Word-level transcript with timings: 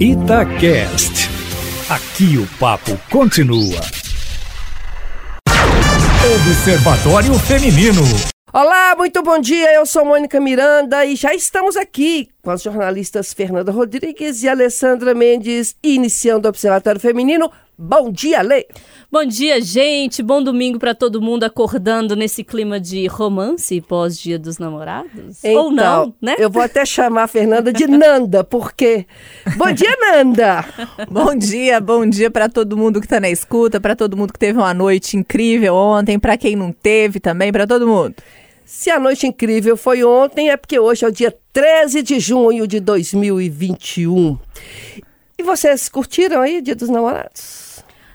Itacast. 0.00 1.28
Aqui 1.90 2.38
o 2.38 2.46
papo 2.60 2.96
continua. 3.10 3.80
Observatório 6.36 7.34
Feminino. 7.40 8.02
Olá, 8.52 8.94
muito 8.96 9.20
bom 9.24 9.40
dia. 9.40 9.74
Eu 9.74 9.84
sou 9.84 10.04
Mônica 10.04 10.40
Miranda 10.40 11.04
e 11.04 11.16
já 11.16 11.34
estamos 11.34 11.76
aqui 11.76 12.28
com 12.40 12.52
as 12.52 12.62
jornalistas 12.62 13.34
Fernanda 13.34 13.72
Rodrigues 13.72 14.44
e 14.44 14.48
Alessandra 14.48 15.14
Mendes, 15.14 15.74
iniciando 15.82 16.46
o 16.46 16.50
Observatório 16.50 17.00
Feminino. 17.00 17.50
Bom 17.80 18.10
dia, 18.10 18.42
Lê. 18.42 18.66
Bom 19.08 19.24
dia, 19.24 19.60
gente. 19.60 20.20
Bom 20.20 20.42
domingo 20.42 20.80
para 20.80 20.96
todo 20.96 21.22
mundo 21.22 21.44
acordando 21.44 22.16
nesse 22.16 22.42
clima 22.42 22.80
de 22.80 23.06
romance 23.06 23.80
pós-dia 23.80 24.36
dos 24.36 24.58
namorados. 24.58 25.38
Então, 25.44 25.66
Ou 25.66 25.70
não, 25.70 26.12
né? 26.20 26.34
Eu 26.40 26.50
vou 26.50 26.60
até 26.60 26.84
chamar 26.84 27.22
a 27.22 27.28
Fernanda 27.28 27.72
de 27.72 27.86
Nanda, 27.86 28.42
porque. 28.42 29.06
Bom 29.56 29.70
dia, 29.70 29.96
Nanda. 29.96 30.64
Bom 31.08 31.36
dia, 31.36 31.80
bom 31.80 32.04
dia 32.04 32.32
para 32.32 32.48
todo 32.48 32.76
mundo 32.76 32.98
que 32.98 33.06
está 33.06 33.20
na 33.20 33.30
escuta, 33.30 33.80
para 33.80 33.94
todo 33.94 34.16
mundo 34.16 34.32
que 34.32 34.38
teve 34.40 34.58
uma 34.58 34.74
noite 34.74 35.16
incrível 35.16 35.76
ontem, 35.76 36.18
para 36.18 36.36
quem 36.36 36.56
não 36.56 36.72
teve 36.72 37.20
também, 37.20 37.52
para 37.52 37.64
todo 37.64 37.86
mundo. 37.86 38.16
Se 38.64 38.90
a 38.90 38.98
noite 38.98 39.24
incrível 39.24 39.76
foi 39.76 40.02
ontem, 40.02 40.50
é 40.50 40.56
porque 40.56 40.80
hoje 40.80 41.04
é 41.04 41.08
o 41.08 41.12
dia 41.12 41.32
13 41.52 42.02
de 42.02 42.18
junho 42.18 42.66
de 42.66 42.80
2021. 42.80 44.36
E 45.38 45.42
vocês 45.44 45.88
curtiram 45.88 46.40
aí 46.40 46.60
Dia 46.60 46.74
dos 46.74 46.88
Namorados? 46.88 47.67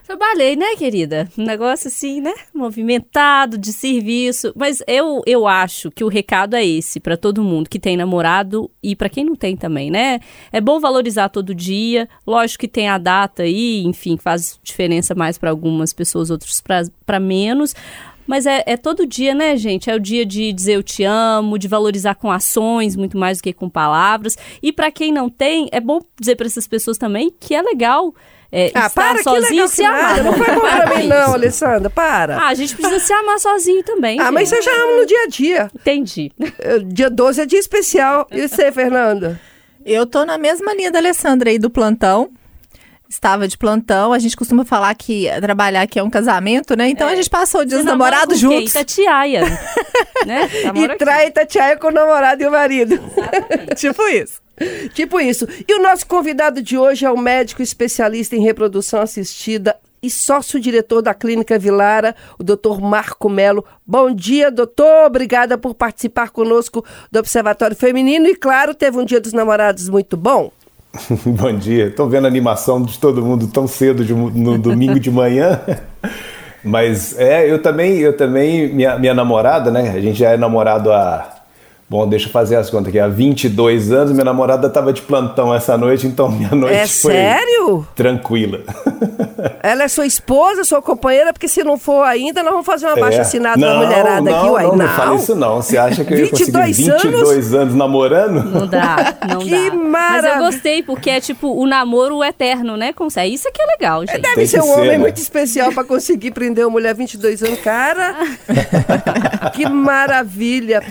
Trabalhei, 0.05 0.57
né, 0.57 0.75
querida? 0.75 1.29
Um 1.37 1.45
negócio 1.45 1.87
assim, 1.87 2.19
né? 2.19 2.33
Movimentado, 2.53 3.57
de 3.57 3.71
serviço. 3.71 4.51
Mas 4.53 4.83
eu, 4.85 5.21
eu 5.25 5.47
acho 5.47 5.89
que 5.89 6.03
o 6.03 6.09
recado 6.09 6.55
é 6.55 6.65
esse 6.65 6.99
para 6.99 7.15
todo 7.15 7.43
mundo 7.43 7.69
que 7.69 7.79
tem 7.79 7.95
namorado 7.95 8.69
e 8.83 8.97
para 8.97 9.07
quem 9.07 9.23
não 9.23 9.35
tem 9.35 9.55
também, 9.55 9.89
né? 9.89 10.19
É 10.51 10.59
bom 10.59 10.77
valorizar 10.77 11.29
todo 11.29 11.55
dia. 11.55 12.09
Lógico 12.27 12.61
que 12.61 12.67
tem 12.67 12.89
a 12.89 12.97
data 12.97 13.43
aí, 13.43 13.83
enfim, 13.85 14.17
faz 14.17 14.59
diferença 14.61 15.15
mais 15.15 15.37
para 15.37 15.49
algumas 15.49 15.93
pessoas, 15.93 16.29
outros 16.29 16.61
para 17.05 17.19
menos. 17.19 17.73
Mas 18.27 18.45
é, 18.45 18.63
é, 18.65 18.77
todo 18.77 19.05
dia, 19.05 19.33
né, 19.33 19.55
gente? 19.55 19.89
É 19.89 19.95
o 19.95 19.99
dia 19.99 20.25
de 20.25 20.51
dizer 20.51 20.73
eu 20.73 20.83
te 20.83 21.03
amo, 21.03 21.57
de 21.57 21.67
valorizar 21.67 22.15
com 22.15 22.29
ações 22.29 22.95
muito 22.95 23.17
mais 23.17 23.37
do 23.37 23.43
que 23.43 23.53
com 23.53 23.69
palavras. 23.69 24.37
E 24.61 24.71
para 24.73 24.91
quem 24.91 25.13
não 25.13 25.29
tem, 25.29 25.69
é 25.71 25.79
bom 25.79 26.01
dizer 26.19 26.35
para 26.35 26.47
essas 26.47 26.67
pessoas 26.67 26.97
também 26.97 27.33
que 27.39 27.55
é 27.55 27.61
legal 27.61 28.13
é, 28.55 28.65
ah, 28.75 28.85
estar 28.85 28.89
para, 28.91 29.23
sozinho 29.23 29.65
e 29.65 29.67
se 29.67 29.83
amar. 29.83 30.23
Não 30.23 30.33
foi 30.33 30.45
bom 30.53 30.61
pra 30.61 30.95
mim, 30.95 31.07
não, 31.07 31.33
Alessandra. 31.33 31.89
Para. 31.89 32.37
Ah, 32.37 32.49
a 32.49 32.53
gente 32.53 32.75
precisa 32.75 32.99
se 32.99 33.11
amar 33.11 33.39
sozinho 33.39 33.81
também. 33.83 34.19
Ah, 34.19 34.25
gente. 34.25 34.33
mas 34.35 34.49
você 34.49 34.61
já 34.61 34.71
ama 34.71 34.99
no 34.99 35.05
dia 35.07 35.23
a 35.23 35.27
dia. 35.27 35.71
Entendi. 35.73 36.31
Dia 36.85 37.09
12 37.09 37.41
é 37.41 37.45
dia 37.47 37.57
especial. 37.59 38.27
E 38.31 38.47
você, 38.47 38.71
Fernanda? 38.71 39.41
Eu 39.83 40.05
tô 40.05 40.23
na 40.23 40.37
mesma 40.37 40.71
linha 40.75 40.91
da 40.91 40.99
Alessandra 40.99 41.49
aí 41.49 41.57
do 41.57 41.69
plantão. 41.69 42.29
Estava 43.09 43.47
de 43.47 43.57
plantão, 43.57 44.11
a 44.13 44.17
gente 44.17 44.35
costuma 44.35 44.63
falar 44.65 44.93
que 44.95 45.27
trabalhar 45.41 45.81
aqui 45.83 45.99
é 45.99 46.03
um 46.03 46.09
casamento, 46.09 46.75
né? 46.75 46.89
Então 46.89 47.07
É. 47.07 47.13
a 47.13 47.15
gente 47.15 47.29
passou 47.29 47.61
o 47.61 47.65
dia 47.65 47.77
dos 47.77 47.85
namorados 47.85 48.39
juntos. 48.39 48.71
Itatiaia. 48.71 49.41
né? 50.25 50.49
Namora 50.63 50.79
E 50.79 50.85
aqui. 50.85 50.97
trai 50.97 51.31
Tatiaia 51.31 51.77
com 51.77 51.87
o 51.87 51.91
namorado 51.91 52.41
e 52.41 52.47
o 52.47 52.51
marido. 52.51 52.99
tipo 53.77 54.01
isso. 54.09 54.42
tipo 54.93 55.19
isso. 55.19 55.47
E 55.67 55.73
o 55.73 55.81
nosso 55.81 56.05
convidado 56.05 56.61
de 56.61 56.77
hoje 56.77 57.05
é 57.05 57.11
o 57.11 57.17
médico 57.17 57.61
especialista 57.61 58.35
em 58.35 58.43
reprodução 58.43 59.01
assistida 59.01 59.75
e 60.01 60.09
sócio-diretor 60.09 61.01
da 61.01 61.13
Clínica 61.13 61.57
Vilara, 61.57 62.13
o 62.37 62.43
doutor 62.43 62.81
Marco 62.81 63.29
Melo. 63.29 63.63
Bom 63.87 64.13
dia, 64.13 64.51
doutor. 64.51 65.05
Obrigada 65.05 65.57
por 65.57 65.73
participar 65.73 66.29
conosco 66.29 66.83
do 67.09 67.19
Observatório 67.19 67.75
Feminino. 67.75 68.27
E, 68.27 68.35
claro, 68.35 68.75
teve 68.75 68.97
um 68.97 69.05
dia 69.05 69.21
dos 69.21 69.31
namorados 69.31 69.87
muito 69.87 70.17
bom. 70.17 70.51
Bom 71.25 71.57
dia. 71.57 71.87
Estou 71.87 72.07
vendo 72.07 72.25
a 72.25 72.27
animação 72.27 72.81
de 72.83 72.99
todo 72.99 73.23
mundo 73.25 73.47
tão 73.47 73.65
cedo 73.65 74.05
de- 74.05 74.13
no 74.13 74.57
domingo 74.59 74.99
de 74.99 75.09
manhã. 75.09 75.59
Mas 76.63 77.17
é, 77.17 77.49
eu 77.49 77.61
também, 77.61 77.97
eu 77.97 78.15
também, 78.15 78.73
minha, 78.73 78.97
minha 78.99 79.13
namorada, 79.13 79.71
né? 79.71 79.89
A 79.89 79.99
gente 79.99 80.19
já 80.19 80.31
é 80.31 80.37
namorado 80.37 80.91
há. 80.91 81.32
Bom, 81.93 82.07
deixa 82.07 82.27
eu 82.27 82.31
fazer 82.31 82.55
as 82.55 82.71
contas 82.71 82.87
aqui. 82.87 82.99
Há 82.99 83.07
22 83.07 83.91
anos, 83.91 84.13
minha 84.13 84.25
namorada 84.25 84.65
estava 84.65 84.91
de 84.91 84.99
plantão 85.03 85.53
essa 85.53 85.77
noite, 85.77 86.07
então 86.07 86.27
minha 86.27 86.49
noite 86.49 86.73
É 86.73 86.87
foi 86.87 87.11
sério? 87.13 87.85
tranquila. 87.95 88.61
Ela 89.61 89.83
é 89.83 89.87
sua 89.87 90.07
esposa, 90.07 90.63
sua 90.63 90.81
companheira, 90.81 91.31
porque 91.31 91.47
se 91.47 91.63
não 91.63 91.77
for 91.77 92.01
ainda, 92.01 92.41
nós 92.41 92.51
vamos 92.51 92.65
fazer 92.65 92.87
uma 92.87 92.97
É. 92.97 92.99
baixa 92.99 93.21
assinada 93.21 93.57
não, 93.59 93.67
da 93.79 93.85
mulherada 93.85 94.21
não, 94.21 94.39
aqui, 94.39 94.49
uai. 94.49 94.63
Não, 94.65 94.75
não 94.75 94.87
fala 94.87 95.15
isso 95.17 95.35
não. 95.35 95.61
Você 95.61 95.77
acha 95.77 96.03
que 96.03 96.13
eu 96.15 96.17
ia 96.17 96.29
conseguir 96.31 96.51
22 96.51 96.77
22 96.77 97.53
anos, 97.53 97.75
namorando? 97.75 98.43
Não 98.43 98.65
dá, 98.65 99.13
não 99.29 99.41
Que 99.45 99.69
dá. 99.69 99.75
Mas 99.75 99.91
maravilha. 99.91 100.33
eu 100.33 100.39
gostei, 100.45 100.81
porque 100.81 101.11
é 101.11 101.21
tipo 101.21 101.47
o 101.55 101.67
namoro 101.67 102.23
eterno, 102.23 102.75
né? 102.75 102.91
Consegue. 102.91 103.35
Isso 103.35 103.47
aqui 103.47 103.61
é 103.61 103.65
legal, 103.67 104.01
gente. 104.03 104.19
Deve 104.19 104.33
Tem 104.33 104.47
ser 104.47 104.57
que 104.61 104.63
um 104.63 104.67
ser, 104.67 104.79
homem 104.79 104.89
né? 104.93 104.97
muito 104.97 105.17
especial 105.17 105.71
para 105.71 105.83
conseguir 105.83 106.31
prender 106.31 106.65
uma 106.65 106.71
mulher 106.71 106.95
22 106.95 107.43
anos. 107.43 107.59
Cara, 107.59 108.15
que 109.53 109.69
maravilha. 109.69 110.81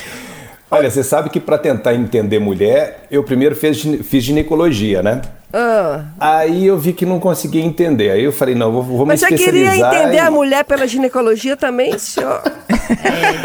Olha, 0.74 0.90
você 0.90 1.04
sabe 1.04 1.28
que 1.28 1.38
para 1.38 1.58
tentar 1.58 1.94
entender 1.94 2.38
mulher, 2.38 3.04
eu 3.10 3.22
primeiro 3.22 3.54
fiz, 3.54 3.82
fiz 4.04 4.24
ginecologia, 4.24 5.02
né? 5.02 5.20
Ah, 5.52 6.04
Aí 6.18 6.66
eu 6.66 6.78
vi 6.78 6.92
que 6.92 7.04
não 7.04 7.20
conseguia 7.20 7.62
entender. 7.62 8.10
Aí 8.10 8.24
eu 8.24 8.32
falei, 8.32 8.54
não, 8.54 8.72
vou, 8.72 8.82
vou 8.82 9.06
mas 9.06 9.20
me 9.20 9.28
você 9.28 9.34
queria 9.36 9.64
especializar. 9.64 9.94
entender 9.94 10.16
em- 10.16 10.20
a 10.20 10.30
mulher 10.30 10.64
pela 10.64 10.86
ginecologia 10.86 11.56
também, 11.56 11.98
senhor? 11.98 12.40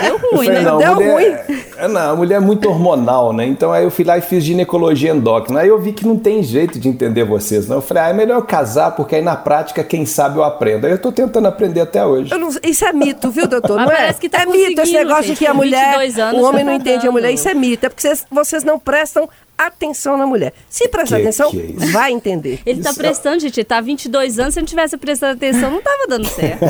Deu 0.01 0.13
Eu 0.13 0.17
ruim, 0.31 0.45
falei, 0.47 0.49
né? 0.49 0.61
não, 0.61 0.77
Deu 0.77 0.91
a 0.91 0.95
mulher, 0.95 1.45
é, 1.77 1.87
não, 1.87 2.11
a 2.11 2.15
mulher 2.15 2.35
é 2.35 2.39
muito 2.39 2.67
hormonal, 2.69 3.33
né? 3.33 3.45
Então 3.45 3.71
aí 3.71 3.83
eu 3.83 3.91
fui 3.91 4.03
lá 4.05 4.17
e 4.17 4.21
fiz 4.21 4.43
ginecologia 4.43 5.11
endócrina. 5.11 5.61
Aí 5.61 5.67
eu 5.67 5.79
vi 5.79 5.91
que 5.93 6.05
não 6.07 6.17
tem 6.17 6.41
jeito 6.43 6.79
de 6.79 6.87
entender 6.87 7.23
vocês, 7.23 7.67
não. 7.67 7.77
Eu 7.77 7.81
falei, 7.81 8.03
ah, 8.03 8.09
é 8.09 8.13
melhor 8.13 8.35
eu 8.37 8.41
casar, 8.43 8.91
porque 8.91 9.15
aí 9.15 9.21
na 9.21 9.35
prática, 9.35 9.83
quem 9.83 10.05
sabe 10.05 10.37
eu 10.37 10.43
aprendo. 10.43 10.85
Aí 10.85 10.91
eu 10.93 10.97
tô 10.97 11.11
tentando 11.11 11.47
aprender 11.47 11.81
até 11.81 12.05
hoje. 12.05 12.31
Eu 12.31 12.37
não- 12.39 12.49
isso 12.63 12.85
é 12.85 12.93
mito, 12.93 13.29
viu, 13.29 13.47
doutor? 13.47 13.75
Mas 13.77 13.85
não 13.85 13.93
é? 13.93 13.97
parece 13.97 14.19
que 14.21 14.29
tá 14.29 14.41
é 14.41 14.45
mito 14.45 14.81
esse 14.81 14.93
negócio 14.93 15.23
gente, 15.23 15.37
que 15.37 15.45
a 15.45 15.53
mulher, 15.53 15.85
22 15.99 16.19
anos 16.19 16.41
o 16.41 16.45
homem 16.45 16.63
já 16.65 16.71
não 16.71 16.77
tá 16.79 16.83
entende 16.89 17.07
a 17.07 17.11
mulher. 17.11 17.31
Isso 17.31 17.47
é 17.49 17.53
mito. 17.53 17.85
É 17.85 17.89
porque 17.89 18.01
vocês, 18.01 18.25
vocês 18.31 18.63
não 18.63 18.79
prestam 18.79 19.29
atenção 19.57 20.17
na 20.17 20.25
mulher. 20.27 20.53
Se 20.69 20.87
prestar 20.87 21.15
Que 21.17 21.21
atenção, 21.23 21.49
que 21.51 21.75
é 21.81 21.85
vai 21.91 22.11
entender. 22.11 22.59
Ele 22.65 22.81
tá 22.81 22.91
Isso- 22.91 22.99
prestando, 22.99 23.39
gente. 23.39 23.57
Ele 23.59 23.65
tá 23.65 23.77
há 23.77 23.81
22 23.81 24.37
anos. 24.39 24.53
Se 24.53 24.59
não 24.59 24.67
tivesse 24.67 24.97
prestado 24.97 25.35
atenção, 25.35 25.71
não 25.71 25.81
tava 25.81 26.05
dando 26.07 26.25
certo. 26.27 26.65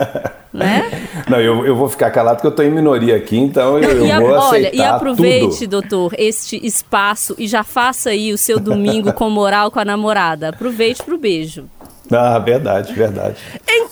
né? 0.52 0.90
Não, 1.28 1.40
eu, 1.40 1.64
eu 1.66 1.76
vou 1.76 1.88
ficar 1.88 2.10
calado 2.10 2.36
porque 2.36 2.46
eu 2.48 2.52
tô 2.54 2.62
em 2.62 2.70
minoria 2.70 3.16
aqui, 3.16 3.36
então 3.38 3.78
eu, 3.78 3.90
eu 3.90 4.06
E 4.06 4.10
a- 4.10 4.18
vou 4.20 4.30
olha, 4.30 4.74
e 4.74 4.82
aproveite, 4.82 5.60
tudo. 5.60 5.80
doutor, 5.80 6.14
este 6.18 6.58
espaço 6.66 7.34
e 7.38 7.46
já 7.46 7.62
faça 7.62 8.10
aí 8.10 8.32
o 8.32 8.38
seu 8.38 8.58
domingo 8.58 9.12
com 9.12 9.28
moral 9.30 9.70
com 9.70 9.78
a 9.78 9.84
namorada. 9.84 10.48
Aproveite 10.48 11.02
pro 11.02 11.16
beijo. 11.18 11.66
Ah, 12.12 12.38
verdade, 12.38 12.92
verdade. 12.92 13.36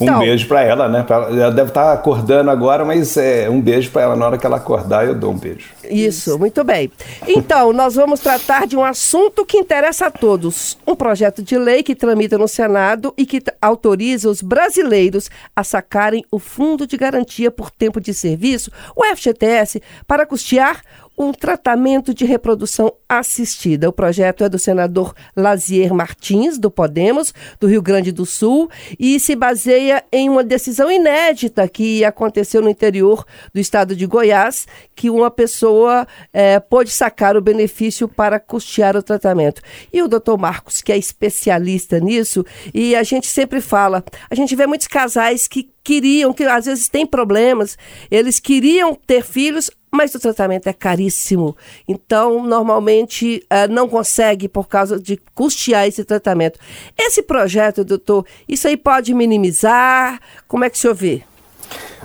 Então- 0.00 0.16
Um 0.16 0.20
beijo 0.20 0.46
pra 0.46 0.62
ela, 0.62 0.88
né? 0.88 1.04
Ela, 1.08 1.50
deve 1.50 1.68
estar 1.70 1.92
acordando 1.92 2.50
agora, 2.50 2.84
mas 2.84 3.16
é 3.16 3.48
um 3.50 3.60
beijo 3.60 3.90
pra 3.90 4.02
ela. 4.02 4.16
Na 4.16 4.26
hora 4.26 4.38
que 4.38 4.46
ela 4.46 4.56
acordar, 4.56 5.06
eu 5.06 5.14
dou 5.14 5.32
um 5.32 5.38
beijo. 5.38 5.70
Isso, 5.88 6.38
muito 6.38 6.62
bem. 6.62 6.90
Então, 7.26 7.72
nós 7.74 7.94
vamos 7.94 8.20
tratar 8.20 8.66
de 8.66 8.76
um 8.76 8.84
assunto 8.84 9.44
que 9.44 9.56
interessa 9.56 10.06
a 10.06 10.10
todos. 10.10 10.78
Um 10.86 10.94
projeto 10.94 11.42
de 11.42 11.56
lei 11.58 11.82
que 11.82 11.94
tramita 11.94 12.36
no 12.38 12.46
Senado 12.48 13.12
e 13.16 13.24
que 13.26 13.42
autoriza 13.60 14.28
os 14.28 14.42
brasileiros 14.42 15.30
a 15.54 15.64
sacarem 15.64 16.24
o 16.30 16.38
Fundo 16.38 16.86
de 16.86 16.96
Garantia 16.96 17.50
por 17.50 17.70
Tempo 17.70 18.00
de 18.00 18.14
Serviço, 18.14 18.70
o 18.94 19.04
FGTS, 19.04 19.82
para 20.06 20.26
custear 20.26 20.82
um 21.18 21.32
tratamento 21.32 22.14
de 22.14 22.24
reprodução 22.24 22.92
assistida. 23.08 23.88
O 23.88 23.92
projeto 23.92 24.44
é 24.44 24.48
do 24.48 24.58
senador 24.58 25.14
Lazier 25.36 25.92
Martins, 25.92 26.58
do 26.58 26.70
Podemos, 26.70 27.34
do 27.58 27.66
Rio 27.66 27.82
Grande 27.82 28.12
do 28.12 28.24
Sul, 28.24 28.70
e 28.98 29.18
se 29.18 29.34
baseia 29.34 30.04
em 30.12 30.28
uma 30.28 30.44
decisão 30.44 30.90
inédita 30.90 31.66
que 31.68 32.04
aconteceu 32.04 32.62
no 32.62 32.70
interior 32.70 33.24
do 33.52 33.58
estado 33.58 33.96
de 33.96 34.06
Goiás, 34.06 34.66
que 34.94 35.10
uma 35.10 35.30
pessoa 35.30 36.06
eh, 36.32 36.60
pôde 36.60 36.90
sacar 36.90 37.36
o 37.36 37.42
benefício 37.42 38.06
para 38.06 38.38
custear 38.38 38.96
o 38.96 39.02
tratamento. 39.02 39.60
E 39.92 40.00
o 40.02 40.08
doutor 40.08 40.38
Marcos, 40.38 40.80
que 40.80 40.92
é 40.92 40.96
especialista 40.96 41.98
nisso, 41.98 42.44
e 42.72 42.94
a 42.94 43.02
gente 43.02 43.26
sempre 43.26 43.60
fala, 43.60 44.04
a 44.30 44.34
gente 44.34 44.54
vê 44.54 44.66
muitos 44.66 44.86
casais 44.86 45.48
que 45.48 45.68
queriam, 45.88 46.34
que 46.34 46.44
às 46.44 46.66
vezes 46.66 46.86
têm 46.86 47.06
problemas, 47.06 47.78
eles 48.10 48.38
queriam 48.38 48.94
ter 48.94 49.24
filhos, 49.24 49.70
mas 49.90 50.14
o 50.14 50.20
tratamento 50.20 50.68
é 50.68 50.72
caríssimo. 50.72 51.56
Então, 51.86 52.44
normalmente, 52.44 53.44
eh, 53.48 53.68
não 53.68 53.88
consegue 53.88 54.48
por 54.48 54.68
causa 54.68 54.98
de 54.98 55.20
custear 55.34 55.86
esse 55.86 56.04
tratamento. 56.04 56.58
Esse 56.96 57.22
projeto, 57.22 57.84
doutor, 57.84 58.24
isso 58.48 58.68
aí 58.68 58.76
pode 58.76 59.14
minimizar? 59.14 60.20
Como 60.46 60.64
é 60.64 60.70
que 60.70 60.76
o 60.76 60.80
senhor 60.80 60.94
vê? 60.94 61.22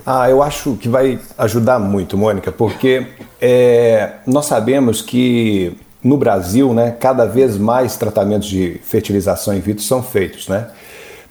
Ah, 0.05 0.29
eu 0.29 0.41
acho 0.41 0.75
que 0.75 0.89
vai 0.89 1.19
ajudar 1.37 1.79
muito, 1.79 2.17
Mônica, 2.17 2.51
porque 2.51 3.07
é, 3.39 4.15
nós 4.25 4.45
sabemos 4.45 5.01
que 5.01 5.77
no 6.03 6.17
Brasil, 6.17 6.73
né, 6.73 6.91
cada 6.99 7.25
vez 7.25 7.57
mais 7.57 7.95
tratamentos 7.95 8.49
de 8.49 8.79
fertilização 8.83 9.53
in 9.55 9.61
vitro 9.61 9.83
são 9.83 10.03
feitos, 10.03 10.49
né? 10.49 10.69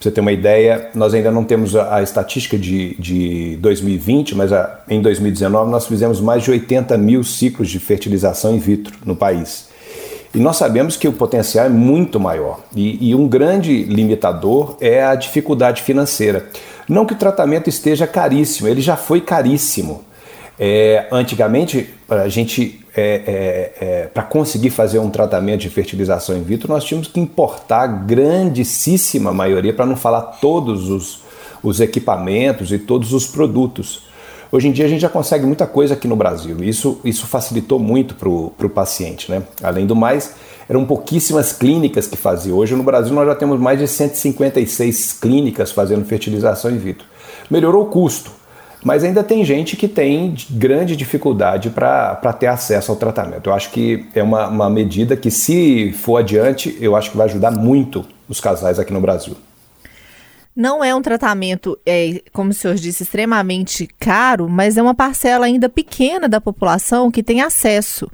Você 0.03 0.11
ter 0.11 0.21
uma 0.21 0.33
ideia, 0.33 0.89
nós 0.97 1.15
ainda 1.15 1.31
não 1.31 1.45
temos 1.45 1.77
a, 1.77 1.99
a 1.99 2.03
estatística 2.03 2.59
de, 2.59 2.97
de 2.99 3.57
2020, 3.61 4.35
mas 4.35 4.53
a- 4.53 4.81
em 4.89 5.01
2019 5.01 5.71
nós 5.71 5.87
fizemos 5.87 6.21
mais 6.21 6.43
de 6.43 6.51
80 6.51 6.99
mil 6.99 7.23
ciclos 7.23 7.69
de 7.71 7.79
fertilização 7.79 8.53
in 8.53 8.59
vitro 8.59 8.93
no 9.07 9.15
país. 9.15 9.69
E 10.35 10.39
nós 10.41 10.57
sabemos 10.57 10.97
que 10.97 11.07
o 11.07 11.13
potencial 11.13 11.67
é 11.67 11.69
muito 11.69 12.19
maior. 12.19 12.59
E, 12.75 13.11
e 13.11 13.15
um 13.15 13.29
grande 13.29 13.85
limitador 13.85 14.77
é 14.81 15.05
a 15.05 15.15
dificuldade 15.15 15.83
financeira. 15.83 16.47
Não 16.89 17.07
que 17.07 17.13
o 17.13 17.17
tratamento 17.17 17.69
esteja 17.69 18.05
caríssimo, 18.05 18.67
ele 18.67 18.81
já 18.81 18.97
foi 18.97 19.21
caríssimo. 19.21 20.03
É, 20.59 21.07
antigamente, 21.13 21.91
a 22.09 22.27
gente, 22.27 22.82
é, 22.95 23.73
é, 23.81 23.85
é 23.85 24.07
para 24.07 24.23
conseguir 24.23 24.71
fazer 24.71 24.99
um 24.99 25.11
tratamento 25.11 25.61
de 25.61 25.71
fertilização 25.71 26.37
in 26.37 26.43
vitro, 26.43 26.69
nós 26.69 26.85
tínhamos 26.85 27.09
que 27.09 27.21
importar 27.21 27.87
grandíssima 27.87 29.33
maioria, 29.33 29.73
para 29.73 29.87
não 29.87 29.97
falar 29.97 30.23
todos 30.41 30.89
os, 30.89 31.21
os 31.63 31.81
equipamentos 31.81 32.73
e 32.73 32.79
todos 32.79 33.13
os 33.13 33.27
produtos. 33.27 34.03
Hoje 34.51 34.69
em 34.69 34.73
dia 34.73 34.85
a 34.85 34.89
gente 34.89 35.01
já 35.01 35.09
consegue 35.09 35.47
muita 35.47 35.67
coisa 35.67 35.95
aqui 35.95 36.07
no 36.07 36.15
Brasil. 36.15 36.63
Isso, 36.63 37.01
isso 37.03 37.27
facilitou 37.27 37.79
muito 37.79 38.15
para 38.15 38.29
o 38.29 38.71
paciente. 38.71 39.31
Né? 39.31 39.43
Além 39.63 39.87
do 39.87 39.97
mais, 39.97 40.35
eram 40.69 40.85
pouquíssimas 40.85 41.55
clínicas 41.55 42.07
que 42.07 42.19
faziam. 42.19 42.59
Hoje 42.59 42.75
no 42.75 42.83
Brasil 42.83 43.15
nós 43.15 43.27
já 43.27 43.35
temos 43.35 43.59
mais 43.59 43.79
de 43.79 43.89
156 43.89 45.15
clínicas 45.15 45.73
fazendo 45.73 46.05
fertilização 46.05 46.71
in 46.71 46.77
vitro. 46.77 47.07
Melhorou 47.51 47.85
o 47.85 47.87
custo, 47.87 48.31
mas 48.85 49.05
ainda 49.05 49.23
tem 49.23 49.45
gente 49.45 49.77
que 49.77 49.87
tem 49.87 50.35
grande 50.51 50.97
dificuldade 50.97 51.71
para 51.71 52.33
ter 52.39 52.49
acesso 52.49 52.91
ao 52.91 52.97
tratamento. 52.97 53.49
Eu 53.49 53.55
acho 53.55 53.71
que 53.71 54.07
é 54.15 54.23
uma, 54.23 54.49
uma 54.49 54.71
medida 54.71 55.17
que, 55.17 55.31
se 55.31 55.93
for 55.93 56.17
adiante, 56.17 56.77
eu 56.81 56.97
acho 56.97 57.11
que 57.11 57.17
vai 57.17 57.27
ajudar 57.27 57.51
muito 57.51 58.05
os 58.29 58.41
casais 58.41 58.79
aqui 58.79 58.93
no 58.93 59.01
Brasil. 59.01 59.37
Não 60.55 60.85
é 60.85 60.95
um 60.95 61.01
tratamento, 61.01 61.79
é, 61.87 62.21
como 62.31 62.51
o 62.51 62.53
senhor 62.55 62.75
disse, 62.75 63.05
extremamente 63.05 63.89
caro, 63.99 64.51
mas 64.51 64.77
é 64.77 64.83
uma 64.83 64.95
parcela 64.95 65.47
ainda 65.47 65.67
pequena 65.67 66.29
da 66.29 66.43
população 66.43 67.11
que 67.11 67.23
tem 67.23 67.41
acesso. 67.41 68.11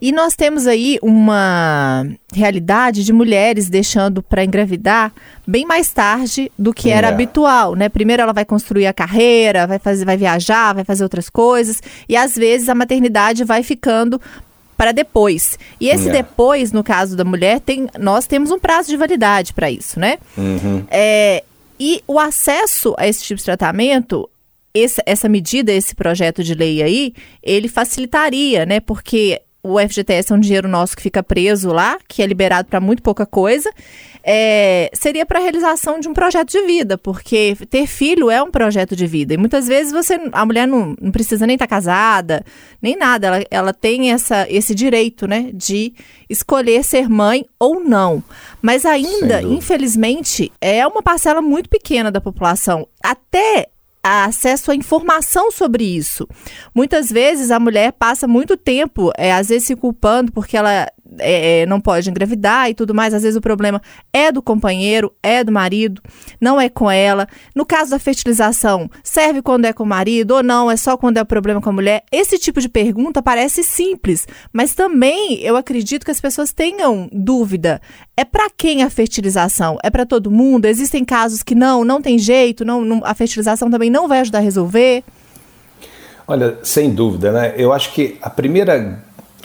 E 0.00 0.10
nós 0.10 0.34
temos 0.34 0.66
aí 0.66 0.98
uma 1.02 2.06
realidade 2.32 3.04
de 3.04 3.12
mulheres 3.12 3.68
deixando 3.68 4.22
para 4.22 4.44
engravidar 4.44 5.12
bem 5.46 5.66
mais 5.66 5.92
tarde 5.92 6.50
do 6.58 6.72
que 6.72 6.88
era 6.88 7.08
é. 7.08 7.10
habitual, 7.10 7.74
né? 7.74 7.90
Primeiro 7.90 8.22
ela 8.22 8.32
vai 8.32 8.46
construir 8.46 8.86
a 8.86 8.92
carreira, 8.92 9.66
vai 9.66 9.78
fazer, 9.78 10.06
vai 10.06 10.16
viajar, 10.16 10.74
vai 10.74 10.84
fazer 10.84 11.02
outras 11.02 11.28
coisas, 11.28 11.82
e 12.08 12.16
às 12.16 12.34
vezes 12.34 12.70
a 12.70 12.74
maternidade 12.74 13.44
vai 13.44 13.62
ficando 13.62 14.18
para 14.76 14.92
depois. 14.92 15.58
E 15.80 15.88
esse 15.88 16.08
é. 16.08 16.12
depois, 16.12 16.72
no 16.72 16.82
caso 16.82 17.16
da 17.16 17.24
mulher, 17.24 17.60
tem, 17.60 17.88
nós 17.98 18.26
temos 18.26 18.50
um 18.50 18.58
prazo 18.58 18.88
de 18.88 18.96
validade 18.96 19.52
para 19.52 19.70
isso, 19.70 20.00
né? 20.00 20.18
Uhum. 20.36 20.84
É, 20.90 21.44
e 21.86 22.02
o 22.06 22.18
acesso 22.18 22.94
a 22.96 23.06
esse 23.06 23.22
tipo 23.22 23.36
de 23.36 23.44
tratamento, 23.44 24.26
esse, 24.72 25.02
essa 25.04 25.28
medida, 25.28 25.70
esse 25.70 25.94
projeto 25.94 26.42
de 26.42 26.54
lei 26.54 26.82
aí, 26.82 27.12
ele 27.42 27.68
facilitaria, 27.68 28.64
né? 28.64 28.80
Porque 28.80 29.42
o 29.64 29.80
FGTS 29.80 30.30
é 30.30 30.36
um 30.36 30.40
dinheiro 30.40 30.68
nosso 30.68 30.94
que 30.94 31.02
fica 31.02 31.22
preso 31.22 31.72
lá, 31.72 31.96
que 32.06 32.22
é 32.22 32.26
liberado 32.26 32.68
para 32.68 32.80
muito 32.80 33.02
pouca 33.02 33.24
coisa, 33.24 33.72
é, 34.22 34.90
seria 34.92 35.24
para 35.24 35.38
a 35.38 35.42
realização 35.42 35.98
de 35.98 36.06
um 36.06 36.12
projeto 36.12 36.50
de 36.50 36.60
vida, 36.66 36.98
porque 36.98 37.56
ter 37.70 37.86
filho 37.86 38.30
é 38.30 38.42
um 38.42 38.50
projeto 38.50 38.94
de 38.94 39.06
vida. 39.06 39.32
E 39.32 39.36
muitas 39.38 39.66
vezes 39.66 39.90
você, 39.90 40.20
a 40.32 40.44
mulher 40.44 40.68
não, 40.68 40.94
não 41.00 41.10
precisa 41.10 41.46
nem 41.46 41.54
estar 41.54 41.66
tá 41.66 41.76
casada, 41.76 42.44
nem 42.80 42.94
nada. 42.94 43.26
Ela, 43.26 43.44
ela 43.50 43.72
tem 43.72 44.12
essa, 44.12 44.46
esse 44.50 44.74
direito 44.74 45.26
né, 45.26 45.50
de 45.54 45.94
escolher 46.28 46.84
ser 46.84 47.08
mãe 47.08 47.46
ou 47.58 47.80
não. 47.80 48.22
Mas 48.60 48.84
ainda, 48.84 49.42
infelizmente, 49.42 50.52
é 50.60 50.86
uma 50.86 51.02
parcela 51.02 51.40
muito 51.40 51.70
pequena 51.70 52.10
da 52.10 52.20
população. 52.20 52.86
Até 53.02 53.68
acesso 54.04 54.70
à 54.70 54.74
informação 54.74 55.50
sobre 55.50 55.84
isso. 55.84 56.28
Muitas 56.74 57.10
vezes 57.10 57.50
a 57.50 57.58
mulher 57.58 57.92
passa 57.92 58.28
muito 58.28 58.56
tempo, 58.56 59.10
é, 59.16 59.32
às 59.32 59.48
vezes 59.48 59.66
se 59.66 59.74
culpando 59.74 60.30
porque 60.30 60.56
ela 60.56 60.86
é, 61.18 61.60
é, 61.60 61.66
não 61.66 61.80
pode 61.80 62.08
engravidar 62.10 62.70
e 62.70 62.74
tudo 62.74 62.94
mais. 62.94 63.14
Às 63.14 63.22
vezes 63.22 63.36
o 63.36 63.40
problema 63.40 63.80
é 64.12 64.30
do 64.32 64.42
companheiro, 64.42 65.12
é 65.22 65.42
do 65.42 65.52
marido, 65.52 66.02
não 66.40 66.60
é 66.60 66.68
com 66.68 66.90
ela. 66.90 67.26
No 67.54 67.64
caso 67.64 67.90
da 67.90 67.98
fertilização, 67.98 68.90
serve 69.02 69.42
quando 69.42 69.64
é 69.64 69.72
com 69.72 69.82
o 69.82 69.86
marido 69.86 70.32
ou 70.32 70.42
não? 70.42 70.70
É 70.70 70.76
só 70.76 70.96
quando 70.96 71.18
é 71.18 71.22
o 71.22 71.26
problema 71.26 71.60
com 71.60 71.70
a 71.70 71.72
mulher? 71.72 72.02
Esse 72.10 72.38
tipo 72.38 72.60
de 72.60 72.68
pergunta 72.68 73.22
parece 73.22 73.62
simples, 73.62 74.26
mas 74.52 74.74
também 74.74 75.40
eu 75.40 75.56
acredito 75.56 76.04
que 76.04 76.10
as 76.10 76.20
pessoas 76.20 76.52
tenham 76.52 77.08
dúvida. 77.12 77.80
É 78.16 78.24
para 78.24 78.48
quem 78.50 78.82
a 78.82 78.90
fertilização? 78.90 79.78
É 79.82 79.90
para 79.90 80.06
todo 80.06 80.30
mundo? 80.30 80.66
Existem 80.66 81.04
casos 81.04 81.42
que 81.42 81.54
não, 81.54 81.84
não 81.84 82.00
tem 82.00 82.18
jeito, 82.18 82.64
não, 82.64 82.84
não, 82.84 83.00
a 83.04 83.14
fertilização 83.14 83.70
também 83.70 83.90
não 83.90 84.08
vai 84.08 84.20
ajudar 84.20 84.38
a 84.38 84.42
resolver? 84.42 85.04
Olha, 86.26 86.58
sem 86.62 86.94
dúvida, 86.94 87.32
né? 87.32 87.54
Eu 87.56 87.72
acho 87.72 87.92
que 87.92 88.16
a 88.22 88.30
primeira 88.30 89.03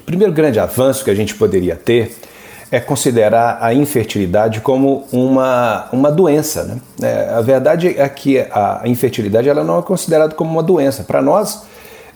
primeiro 0.10 0.34
grande 0.34 0.60
avanço 0.60 1.04
que 1.04 1.12
a 1.12 1.16
gente 1.16 1.36
poderia 1.36 1.76
ter 1.76 2.18
é 2.72 2.80
considerar 2.80 3.60
a 3.62 3.74
infertilidade 3.76 4.60
como 4.60 5.06
uma, 5.12 5.88
uma 5.92 6.12
doença. 6.12 6.64
Né? 6.64 6.78
É, 7.02 7.30
a 7.36 7.42
verdade 7.42 7.96
é 7.96 8.10
que 8.10 8.40
a 8.40 8.82
infertilidade 8.86 9.48
ela 9.48 9.64
não 9.64 9.78
é 9.78 9.82
considerada 9.84 10.34
como 10.34 10.52
uma 10.52 10.64
doença. 10.64 11.04
Para 11.04 11.22
nós, 11.22 11.64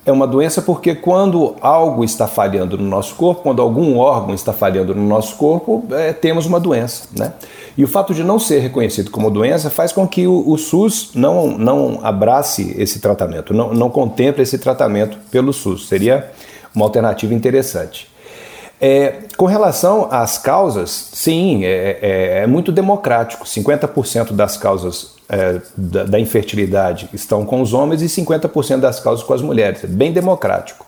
é 0.06 0.12
uma 0.12 0.26
doença 0.26 0.62
porque 0.62 0.96
quando 0.96 1.56
algo 1.62 2.04
está 2.04 2.28
falhando 2.28 2.78
no 2.78 2.84
nosso 2.84 3.14
corpo, 3.16 3.44
quando 3.44 3.62
algum 3.62 3.98
órgão 3.98 4.34
está 4.34 4.54
falhando 4.54 4.96
no 4.96 5.08
nosso 5.08 5.36
corpo, 5.36 5.86
é, 5.92 6.14
temos 6.14 6.48
uma 6.48 6.60
doença. 6.60 7.08
Né? 7.16 7.32
E 7.78 7.84
o 7.84 7.88
fato 7.88 8.14
de 8.14 8.24
não 8.24 8.40
ser 8.40 8.60
reconhecido 8.60 9.12
como 9.12 9.30
doença 9.30 9.70
faz 9.70 9.92
com 9.92 10.08
que 10.08 10.26
o, 10.26 10.44
o 10.48 10.58
SUS 10.58 11.12
não, 11.14 11.58
não 11.58 12.00
abrace 12.04 12.76
esse 12.78 13.00
tratamento, 13.00 13.54
não, 13.54 13.72
não 13.72 13.90
contemple 13.90 14.42
esse 14.42 14.58
tratamento 14.58 15.18
pelo 15.32 15.54
SUS. 15.54 15.88
Seria 15.88 16.32
uma 16.76 16.86
alternativa 16.86 17.34
interessante. 17.34 18.12
É, 18.82 19.20
com 19.38 19.46
relação 19.46 20.10
às 20.12 20.38
causas, 20.38 20.90
sim, 21.14 21.64
é, 21.64 22.00
é, 22.02 22.44
é 22.44 22.48
muito 22.48 22.72
democrático. 22.72 23.46
50% 23.46 24.34
das 24.34 24.58
causas 24.58 25.16
é, 25.30 25.62
da, 25.78 26.04
da, 26.04 26.20
infertilidade 26.20 27.10
estão 27.14 27.46
com 27.46 27.62
os 27.62 27.74
homens 27.74 28.02
e 28.02 28.08
50% 28.08 28.82
das 28.82 29.00
causas 29.00 29.24
com 29.24 29.34
as 29.34 29.42
mulheres. 29.42 29.84
É 29.84 29.88
bem 29.88 30.12
democrático. 30.12 30.86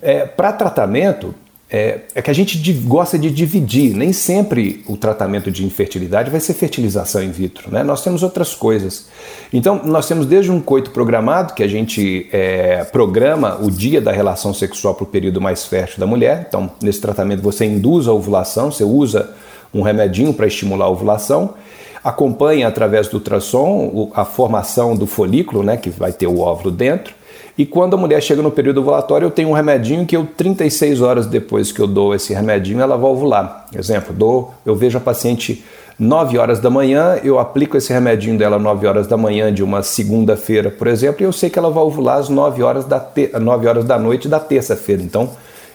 É, 0.00 0.24
Para 0.24 0.52
tratamento, 0.52 1.34
é, 1.72 2.00
é, 2.16 2.20
que 2.20 2.30
a 2.30 2.34
gente 2.34 2.72
gosta 2.72 3.16
de 3.16 3.30
dividir. 3.30 3.94
Nem 3.94 4.12
sempre 4.12 4.82
o 4.88 4.96
tratamento 4.96 5.50
de 5.50 5.64
infertilidade 5.64 6.30
vai 6.30 6.40
ser 6.40 6.54
fertilização 6.54 7.22
in 7.22 7.30
vitro. 7.30 7.70
Né? 7.70 7.84
Nós 7.84 8.02
temos 8.02 8.24
outras 8.24 8.54
coisas. 8.54 9.06
Então, 9.52 9.80
nós 9.84 10.08
temos 10.08 10.26
desde 10.26 10.50
um 10.50 10.60
coito 10.60 10.90
programado, 10.90 11.54
que 11.54 11.62
a 11.62 11.68
gente 11.68 12.28
é, 12.32 12.82
programa 12.84 13.58
o 13.62 13.70
dia 13.70 14.00
da 14.00 14.10
relação 14.10 14.52
sexual 14.52 14.94
para 14.94 15.04
o 15.04 15.06
período 15.06 15.40
mais 15.40 15.64
fértil 15.64 16.00
da 16.00 16.06
mulher. 16.06 16.46
Então, 16.48 16.70
nesse 16.82 17.00
tratamento, 17.00 17.40
você 17.40 17.64
induz 17.64 18.08
a 18.08 18.12
ovulação, 18.12 18.72
você 18.72 18.82
usa 18.82 19.30
um 19.72 19.82
remedinho 19.82 20.34
para 20.34 20.48
estimular 20.48 20.86
a 20.86 20.90
ovulação. 20.90 21.54
Acompanha 22.02 22.66
através 22.66 23.06
do 23.08 23.18
ultrassom 23.18 24.10
a 24.14 24.24
formação 24.24 24.96
do 24.96 25.06
folículo, 25.06 25.62
né, 25.62 25.76
que 25.76 25.90
vai 25.90 26.12
ter 26.12 26.26
o 26.26 26.40
óvulo 26.40 26.70
dentro 26.70 27.19
e 27.60 27.66
quando 27.66 27.92
a 27.92 27.96
mulher 27.98 28.22
chega 28.22 28.40
no 28.40 28.50
período 28.50 28.80
ovulatório, 28.80 29.26
eu 29.26 29.30
tenho 29.30 29.50
um 29.50 29.52
remedinho 29.52 30.06
que 30.06 30.16
eu 30.16 30.24
36 30.24 31.02
horas 31.02 31.26
depois 31.26 31.70
que 31.70 31.78
eu 31.78 31.86
dou 31.86 32.14
esse 32.14 32.32
remedinho, 32.32 32.80
ela 32.80 32.96
vai 32.96 33.10
ovular. 33.10 33.66
Exemplo, 33.76 34.14
dou, 34.14 34.54
eu 34.64 34.74
vejo 34.74 34.96
a 34.96 35.00
paciente 35.00 35.62
9 35.98 36.38
horas 36.38 36.58
da 36.58 36.70
manhã, 36.70 37.20
eu 37.22 37.38
aplico 37.38 37.76
esse 37.76 37.92
remedinho 37.92 38.38
dela 38.38 38.58
9 38.58 38.86
horas 38.86 39.06
da 39.06 39.18
manhã 39.18 39.52
de 39.52 39.62
uma 39.62 39.82
segunda-feira, 39.82 40.70
por 40.70 40.86
exemplo, 40.86 41.20
e 41.20 41.24
eu 41.24 41.32
sei 41.34 41.50
que 41.50 41.58
ela 41.58 41.70
vai 41.70 41.84
ovular 41.84 42.16
às 42.16 42.30
9 42.30 42.62
horas 42.62 42.86
da, 42.86 42.98
te 42.98 43.30
9 43.38 43.66
horas 43.66 43.84
da 43.84 43.98
noite 43.98 44.26
da 44.26 44.40
terça-feira. 44.40 45.02
Então, 45.02 45.28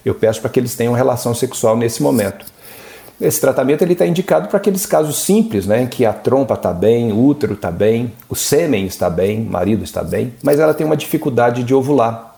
eu 0.04 0.16
peço 0.16 0.42
para 0.42 0.50
que 0.50 0.60
eles 0.60 0.74
tenham 0.74 0.92
relação 0.92 1.36
sexual 1.36 1.78
nesse 1.78 2.02
momento. 2.02 2.48
Esse 3.20 3.40
tratamento 3.40 3.82
ele 3.82 3.94
está 3.94 4.06
indicado 4.06 4.50
para 4.50 4.58
aqueles 4.58 4.86
casos 4.86 5.24
simples, 5.24 5.66
né, 5.66 5.84
em 5.84 5.88
que 5.88 6.06
a 6.06 6.12
trompa 6.12 6.54
está 6.56 6.74
bem, 6.74 7.14
o 7.14 7.26
útero 7.26 7.54
está 7.54 7.72
bem, 7.72 8.12
o 8.28 8.36
sêmen 8.36 8.86
está 8.86 9.10
bem, 9.10 9.48
o 9.48 9.52
marido 9.52 9.84
está 9.84 10.04
bem, 10.04 10.34
mas 10.44 10.60
ela 10.60 10.74
tem 10.74 10.86
uma 10.86 10.98
dificuldade 10.98 11.64
de 11.64 11.74
ovular. 11.74 12.36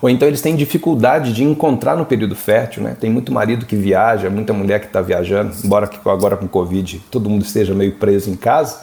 Ou 0.00 0.08
então 0.08 0.26
eles 0.26 0.40
têm 0.40 0.56
dificuldade 0.56 1.32
de 1.32 1.44
encontrar 1.44 1.96
no 1.96 2.06
período 2.06 2.34
fértil, 2.34 2.82
né? 2.82 2.96
Tem 2.98 3.10
muito 3.10 3.30
marido 3.32 3.66
que 3.66 3.76
viaja, 3.76 4.30
muita 4.30 4.52
mulher 4.52 4.80
que 4.80 4.86
está 4.86 5.02
viajando, 5.02 5.54
embora 5.62 5.86
que 5.86 5.98
agora 6.08 6.36
com 6.36 6.48
Covid 6.48 7.02
todo 7.10 7.28
mundo 7.28 7.44
esteja 7.44 7.74
meio 7.74 7.92
preso 7.96 8.30
em 8.30 8.36
casa, 8.36 8.78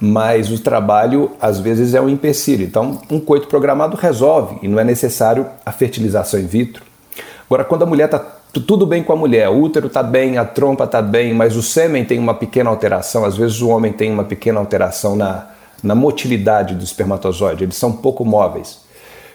mas 0.00 0.50
o 0.50 0.58
trabalho 0.58 1.32
às 1.40 1.60
vezes 1.60 1.94
é 1.94 2.00
um 2.00 2.08
empecilho. 2.08 2.64
Então, 2.64 3.00
um 3.08 3.20
coito 3.20 3.46
programado 3.46 3.96
resolve 3.96 4.58
e 4.62 4.66
não 4.66 4.80
é 4.80 4.84
necessário 4.84 5.46
a 5.64 5.70
fertilização 5.70 6.40
in 6.40 6.46
vitro. 6.46 6.82
Agora, 7.46 7.64
quando 7.64 7.82
a 7.82 7.86
mulher 7.86 8.06
está 8.06 8.39
tudo 8.52 8.84
bem 8.84 9.04
com 9.04 9.12
a 9.12 9.16
mulher, 9.16 9.48
o 9.48 9.60
útero 9.60 9.86
está 9.86 10.02
bem, 10.02 10.36
a 10.36 10.44
trompa 10.44 10.84
está 10.84 11.00
bem, 11.00 11.32
mas 11.32 11.54
o 11.54 11.62
sêmen 11.62 12.04
tem 12.04 12.18
uma 12.18 12.34
pequena 12.34 12.68
alteração, 12.68 13.24
às 13.24 13.36
vezes 13.36 13.60
o 13.60 13.68
homem 13.68 13.92
tem 13.92 14.10
uma 14.10 14.24
pequena 14.24 14.58
alteração 14.58 15.14
na, 15.14 15.46
na 15.82 15.94
motilidade 15.94 16.74
do 16.74 16.82
espermatozoide, 16.82 17.64
eles 17.64 17.76
são 17.76 17.92
pouco 17.92 18.24
móveis. 18.24 18.80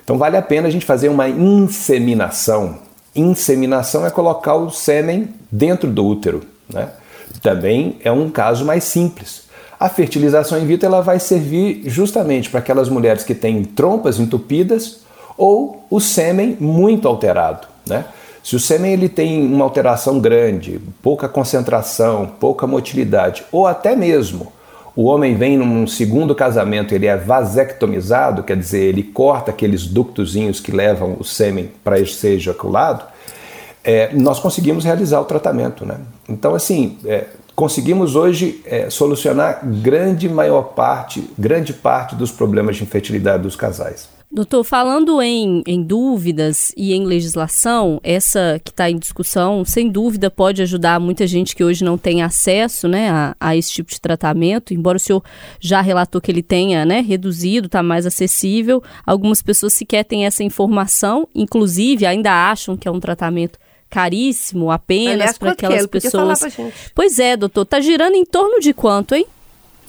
Então 0.03 0.17
vale 0.17 0.38
a 0.38 0.41
pena 0.41 0.67
a 0.67 0.72
gente 0.72 0.86
fazer 0.86 1.10
uma 1.10 1.29
inseminação. 1.29 2.77
Inseminação 3.15 4.05
é 4.05 4.10
colocar 4.10 4.55
o 4.55 4.69
sêmen 4.69 5.29
dentro 5.51 5.89
do 5.89 6.05
útero. 6.05 6.41
Né? 6.69 6.89
Também 7.41 7.98
é 8.03 8.12
um 8.12 8.29
caso 8.29 8.65
mais 8.65 8.84
simples. 8.84 9.45
A 9.79 9.89
fertilização 9.89 10.60
in 10.60 10.65
vitro 10.65 10.86
ela 10.86 11.01
vai 11.01 11.19
servir 11.19 11.84
justamente 11.86 12.50
para 12.50 12.60
aquelas 12.60 12.88
mulheres 12.89 13.24
que 13.24 13.34
têm 13.34 13.63
trompas 13.63 14.19
entupidas 14.19 15.00
ou 15.38 15.86
o 15.89 16.00
sêmen 16.00 16.55
muito 16.60 17.07
alterado. 17.07 17.67
Né? 17.88 18.05
Se 18.45 18.55
o 18.55 18.59
sêmen 18.59 18.93
ele 18.93 19.09
tem 19.09 19.43
uma 19.43 19.63
alteração 19.63 20.19
grande, 20.19 20.79
pouca 21.01 21.27
concentração, 21.27 22.27
pouca 22.39 22.67
motilidade, 22.67 23.43
ou 23.51 23.65
até 23.65 23.95
mesmo 23.95 24.53
o 24.95 25.05
homem 25.05 25.35
vem 25.35 25.57
num 25.57 25.87
segundo 25.87 26.35
casamento, 26.35 26.93
ele 26.93 27.07
é 27.07 27.17
vasectomizado, 27.17 28.43
quer 28.43 28.55
dizer, 28.55 28.83
ele 28.83 29.01
corta 29.01 29.49
aqueles 29.49 29.87
ductozinhos 29.87 30.59
que 30.59 30.71
levam 30.71 31.17
o 31.19 31.23
sêmen 31.23 31.71
para 31.83 32.05
ser 32.05 32.35
ejaculado, 32.35 33.03
é, 33.83 34.13
nós 34.13 34.39
conseguimos 34.39 34.85
realizar 34.85 35.19
o 35.19 35.25
tratamento. 35.25 35.83
Né? 35.83 35.97
Então, 36.29 36.53
assim, 36.53 36.99
é, 37.03 37.25
conseguimos 37.55 38.15
hoje 38.15 38.61
é, 38.67 38.91
solucionar 38.91 39.61
grande 39.65 40.29
maior 40.29 40.61
parte, 40.75 41.27
grande 41.35 41.73
parte 41.73 42.15
dos 42.15 42.31
problemas 42.31 42.75
de 42.75 42.83
infertilidade 42.83 43.41
dos 43.41 43.55
casais. 43.55 44.14
Doutor, 44.36 44.65
falando 44.65 45.22
em, 45.22 45.63
em 45.65 45.82
dúvidas 45.82 46.74
e 46.75 46.94
em 46.94 47.06
legislação, 47.06 48.01
essa 48.04 48.60
que 48.62 48.70
está 48.70 48.92
em 48.92 48.98
discussão, 48.98 49.63
sem 49.63 49.89
dúvida 49.89 50.30
pode 50.30 50.62
ajudar 50.62 51.00
muita 51.00 51.25
gente 51.25 51.56
que 51.56 51.63
hoje 51.63 51.86
não 51.86 51.98
tem 51.98 52.22
acesso 52.22 52.86
né, 52.86 53.10
a, 53.10 53.34
a 53.39 53.56
esse 53.56 53.72
tipo 53.72 53.89
de 53.89 54.01
tratamento, 54.01 54.74
embora 54.74 54.98
o 54.98 55.00
senhor 55.00 55.24
já 55.58 55.80
relatou 55.80 56.20
que 56.20 56.30
ele 56.30 56.44
tenha 56.44 56.84
né, 56.84 57.00
reduzido, 57.00 57.68
está 57.68 57.82
mais 57.82 58.06
acessível. 58.06 58.84
Algumas 59.06 59.42
pessoas 59.42 59.72
sequer 59.72 60.04
têm 60.04 60.25
essa 60.25 60.44
informação, 60.44 61.30
inclusive 61.34 62.06
ainda 62.06 62.51
acham 62.51 62.75
que 62.75 62.89
é 62.89 62.92
um 62.92 63.00
tratamento 63.00 63.58
caríssimo 63.89 64.70
apenas 64.70 65.38
para 65.38 65.51
aquelas 65.51 65.88
pessoas. 65.88 66.42
Pois 66.94 67.20
é, 67.20 67.38
doutor, 67.38 67.62
está 67.62 67.80
girando 67.80 68.15
em 68.15 68.25
torno 68.25 68.60
de 68.60 68.74
quanto, 68.74 69.15
hein? 69.15 69.25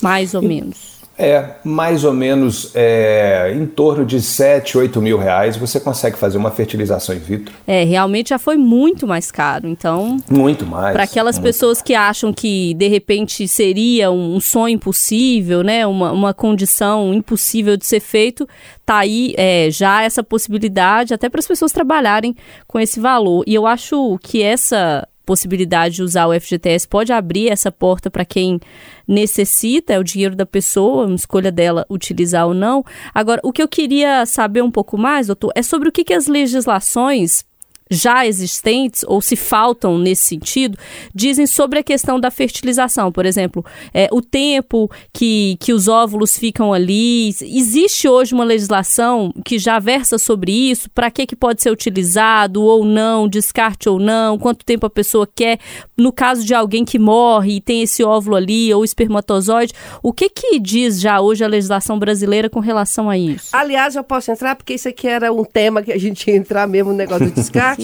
Mais 0.00 0.34
ou 0.34 0.42
menos. 0.42 0.95
É, 1.18 1.52
mais 1.64 2.04
ou 2.04 2.12
menos 2.12 2.72
é, 2.74 3.52
em 3.56 3.66
torno 3.66 4.04
de 4.04 4.20
7, 4.20 4.76
8 4.76 5.00
mil 5.00 5.18
reais 5.18 5.56
você 5.56 5.80
consegue 5.80 6.16
fazer 6.18 6.36
uma 6.36 6.50
fertilização 6.50 7.14
in 7.14 7.18
vitro. 7.18 7.54
É, 7.66 7.84
realmente 7.84 8.30
já 8.30 8.38
foi 8.38 8.56
muito 8.56 9.06
mais 9.06 9.30
caro, 9.30 9.66
então... 9.66 10.18
Muito 10.28 10.66
mais. 10.66 10.92
Para 10.92 11.04
aquelas 11.04 11.38
pessoas 11.38 11.80
que 11.80 11.94
acham 11.94 12.32
que, 12.32 12.74
de 12.74 12.88
repente, 12.88 13.48
seria 13.48 14.10
um 14.10 14.38
sonho 14.40 14.74
impossível, 14.74 15.62
né, 15.62 15.86
uma, 15.86 16.12
uma 16.12 16.34
condição 16.34 17.14
impossível 17.14 17.76
de 17.76 17.86
ser 17.86 18.00
feito, 18.00 18.46
tá 18.84 18.98
aí 18.98 19.34
é, 19.38 19.68
já 19.70 20.02
essa 20.02 20.22
possibilidade, 20.22 21.14
até 21.14 21.28
para 21.28 21.40
as 21.40 21.46
pessoas 21.46 21.72
trabalharem 21.72 22.36
com 22.66 22.78
esse 22.78 23.00
valor. 23.00 23.42
E 23.46 23.54
eu 23.54 23.66
acho 23.66 24.18
que 24.22 24.42
essa 24.42 25.06
possibilidade 25.26 25.96
de 25.96 26.02
usar 26.02 26.28
o 26.28 26.40
FGTS 26.40 26.86
pode 26.86 27.12
abrir 27.12 27.48
essa 27.48 27.70
porta 27.70 28.08
para 28.08 28.24
quem 28.24 28.60
necessita, 29.06 29.92
é 29.92 29.98
o 29.98 30.04
dinheiro 30.04 30.36
da 30.36 30.46
pessoa, 30.46 31.06
uma 31.06 31.16
escolha 31.16 31.50
dela 31.50 31.84
utilizar 31.90 32.46
ou 32.46 32.54
não. 32.54 32.84
Agora, 33.12 33.40
o 33.44 33.52
que 33.52 33.60
eu 33.60 33.68
queria 33.68 34.24
saber 34.24 34.62
um 34.62 34.70
pouco 34.70 34.96
mais, 34.96 35.26
doutor, 35.26 35.52
é 35.54 35.62
sobre 35.62 35.88
o 35.88 35.92
que, 35.92 36.04
que 36.04 36.14
as 36.14 36.28
legislações 36.28 37.44
já 37.90 38.26
existentes 38.26 39.04
ou 39.06 39.20
se 39.20 39.36
faltam 39.36 39.98
nesse 39.98 40.24
sentido, 40.24 40.78
dizem 41.14 41.46
sobre 41.46 41.78
a 41.78 41.82
questão 41.82 42.18
da 42.18 42.30
fertilização. 42.30 43.12
Por 43.12 43.24
exemplo, 43.26 43.64
é, 43.94 44.08
o 44.12 44.20
tempo 44.20 44.90
que, 45.12 45.56
que 45.60 45.72
os 45.72 45.88
óvulos 45.88 46.36
ficam 46.36 46.72
ali. 46.72 47.28
Existe 47.28 48.08
hoje 48.08 48.34
uma 48.34 48.44
legislação 48.44 49.32
que 49.44 49.58
já 49.58 49.78
versa 49.78 50.18
sobre 50.18 50.52
isso? 50.52 50.90
Para 50.90 51.10
que, 51.10 51.26
que 51.26 51.36
pode 51.36 51.62
ser 51.62 51.70
utilizado 51.70 52.62
ou 52.62 52.84
não, 52.84 53.28
descarte 53.28 53.88
ou 53.88 53.98
não, 53.98 54.38
quanto 54.38 54.64
tempo 54.64 54.86
a 54.86 54.90
pessoa 54.90 55.28
quer. 55.32 55.58
No 55.96 56.12
caso 56.12 56.44
de 56.44 56.54
alguém 56.54 56.84
que 56.84 56.98
morre 56.98 57.56
e 57.56 57.60
tem 57.60 57.82
esse 57.82 58.02
óvulo 58.02 58.36
ali 58.36 58.72
ou 58.72 58.84
espermatozoide, 58.84 59.72
o 60.02 60.12
que, 60.12 60.28
que 60.28 60.58
diz 60.58 61.00
já 61.00 61.20
hoje 61.20 61.44
a 61.44 61.48
legislação 61.48 61.98
brasileira 61.98 62.50
com 62.50 62.60
relação 62.60 63.08
a 63.08 63.16
isso? 63.16 63.48
Aliás, 63.52 63.96
eu 63.96 64.04
posso 64.04 64.30
entrar, 64.30 64.56
porque 64.56 64.74
isso 64.74 64.88
aqui 64.88 65.06
era 65.06 65.32
um 65.32 65.44
tema 65.44 65.82
que 65.82 65.92
a 65.92 65.98
gente 65.98 66.30
ia 66.30 66.36
entrar 66.36 66.66
mesmo 66.66 66.90
no 66.90 66.96
negócio 66.96 67.26
do 67.26 67.32
descarte. 67.34 67.75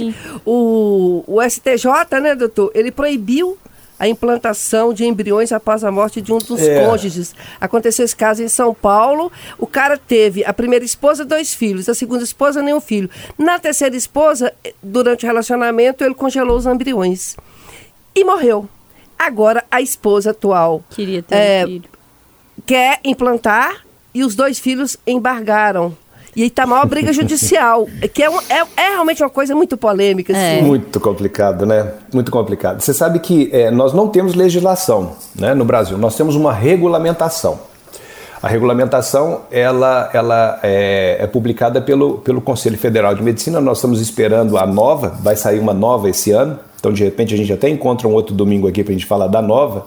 O, 0.45 1.25
o 1.27 1.43
STJ, 1.43 2.21
né, 2.21 2.35
doutor, 2.35 2.71
ele 2.75 2.91
proibiu 2.91 3.59
a 4.03 4.09
implantação 4.09 4.93
de 4.93 5.05
embriões 5.05 5.53
após 5.53 5.85
a 5.85 5.93
morte 5.93 6.21
de 6.21 6.33
um 6.33 6.39
dos 6.39 6.61
é. 6.61 6.85
cônjuges. 6.85 7.37
Aconteceu 7.61 8.05
esse 8.05 8.17
caso 8.17 8.43
em 8.43 8.49
São 8.49 8.75
Paulo. 8.75 9.31
O 9.57 9.65
cara 9.65 9.97
teve 9.97 10.45
a 10.45 10.53
primeira 10.53 10.85
esposa, 10.85 11.25
dois 11.25 11.55
filhos, 11.55 11.89
a 11.89 11.95
segunda 11.95 12.25
esposa, 12.25 12.61
nenhum 12.61 12.81
filho. 12.81 13.09
Na 13.39 13.61
terceira 13.61 13.95
esposa, 13.95 14.53
durante 14.83 15.25
o 15.25 15.29
relacionamento, 15.29 16.03
ele 16.03 16.15
congelou 16.15 16.57
os 16.57 16.67
embriões 16.67 17.37
e 18.13 18.25
morreu. 18.25 18.69
Agora, 19.17 19.65
a 19.71 19.81
esposa 19.81 20.33
atual 20.33 20.83
queria 20.91 21.23
ter 21.23 21.37
é, 21.37 21.65
um 21.65 21.69
filho. 21.69 21.91
quer 22.67 22.99
implantar 23.05 23.87
e 24.13 24.25
os 24.25 24.35
dois 24.35 24.59
filhos 24.59 24.97
embargaram. 25.07 25.97
E 26.35 26.45
aí 26.45 26.51
tá 26.51 26.67
maior 26.67 26.87
briga 26.87 27.13
judicial, 27.13 27.87
que 28.15 28.23
é, 28.23 28.31
um, 28.31 28.39
é, 28.49 28.65
é, 28.77 28.91
realmente 28.93 29.23
uma 29.23 29.29
coisa 29.29 29.55
muito 29.55 29.77
polêmica. 29.77 30.33
Assim. 30.33 30.59
É. 30.59 30.63
Muito 30.63 30.99
complicado, 30.99 31.67
né? 31.67 31.93
Muito 32.13 32.31
complicado. 32.31 32.81
Você 32.81 32.95
sabe 32.95 33.19
que 33.19 33.51
é, 33.53 33.71
nós 33.71 33.93
não 33.93 34.09
temos 34.09 34.35
legislação 34.35 35.13
né, 35.39 35.55
no 35.55 35.65
Brasil, 35.65 35.99
nós 35.99 36.17
temos 36.17 36.35
uma 36.35 36.53
regulamentação. 36.53 37.61
A 38.43 38.49
regulamentação 38.49 39.43
ela, 39.53 40.11
ela 40.13 40.59
é, 40.65 41.19
é, 41.21 41.27
publicada 41.29 41.81
pelo, 41.81 42.19
pelo 42.19 42.41
Conselho 42.41 42.77
Federal 42.77 43.15
de 43.15 43.23
Medicina. 43.23 43.61
Nós 43.61 43.79
estamos 43.79 44.01
esperando 44.01 44.59
a 44.59 44.67
nova, 44.67 45.11
vai 45.23 45.37
sair 45.37 45.61
uma 45.61 45.73
nova 45.73 46.11
esse 46.11 46.33
ano. 46.33 46.59
Então, 46.81 46.93
de 46.93 47.05
repente, 47.05 47.33
a 47.35 47.37
gente 47.37 47.53
até 47.53 47.69
encontra 47.69 48.09
um 48.09 48.13
outro 48.13 48.35
domingo 48.35 48.67
aqui 48.67 48.83
para 48.83 48.93
a 48.93 48.97
gente 48.97 49.07
falar 49.07 49.29
da 49.29 49.41
nova. 49.41 49.87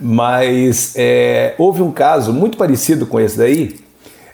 Mas 0.00 0.94
é, 0.96 1.54
houve 1.58 1.80
um 1.80 1.92
caso 1.92 2.32
muito 2.32 2.58
parecido 2.58 3.06
com 3.06 3.20
esse 3.20 3.38
daí, 3.38 3.76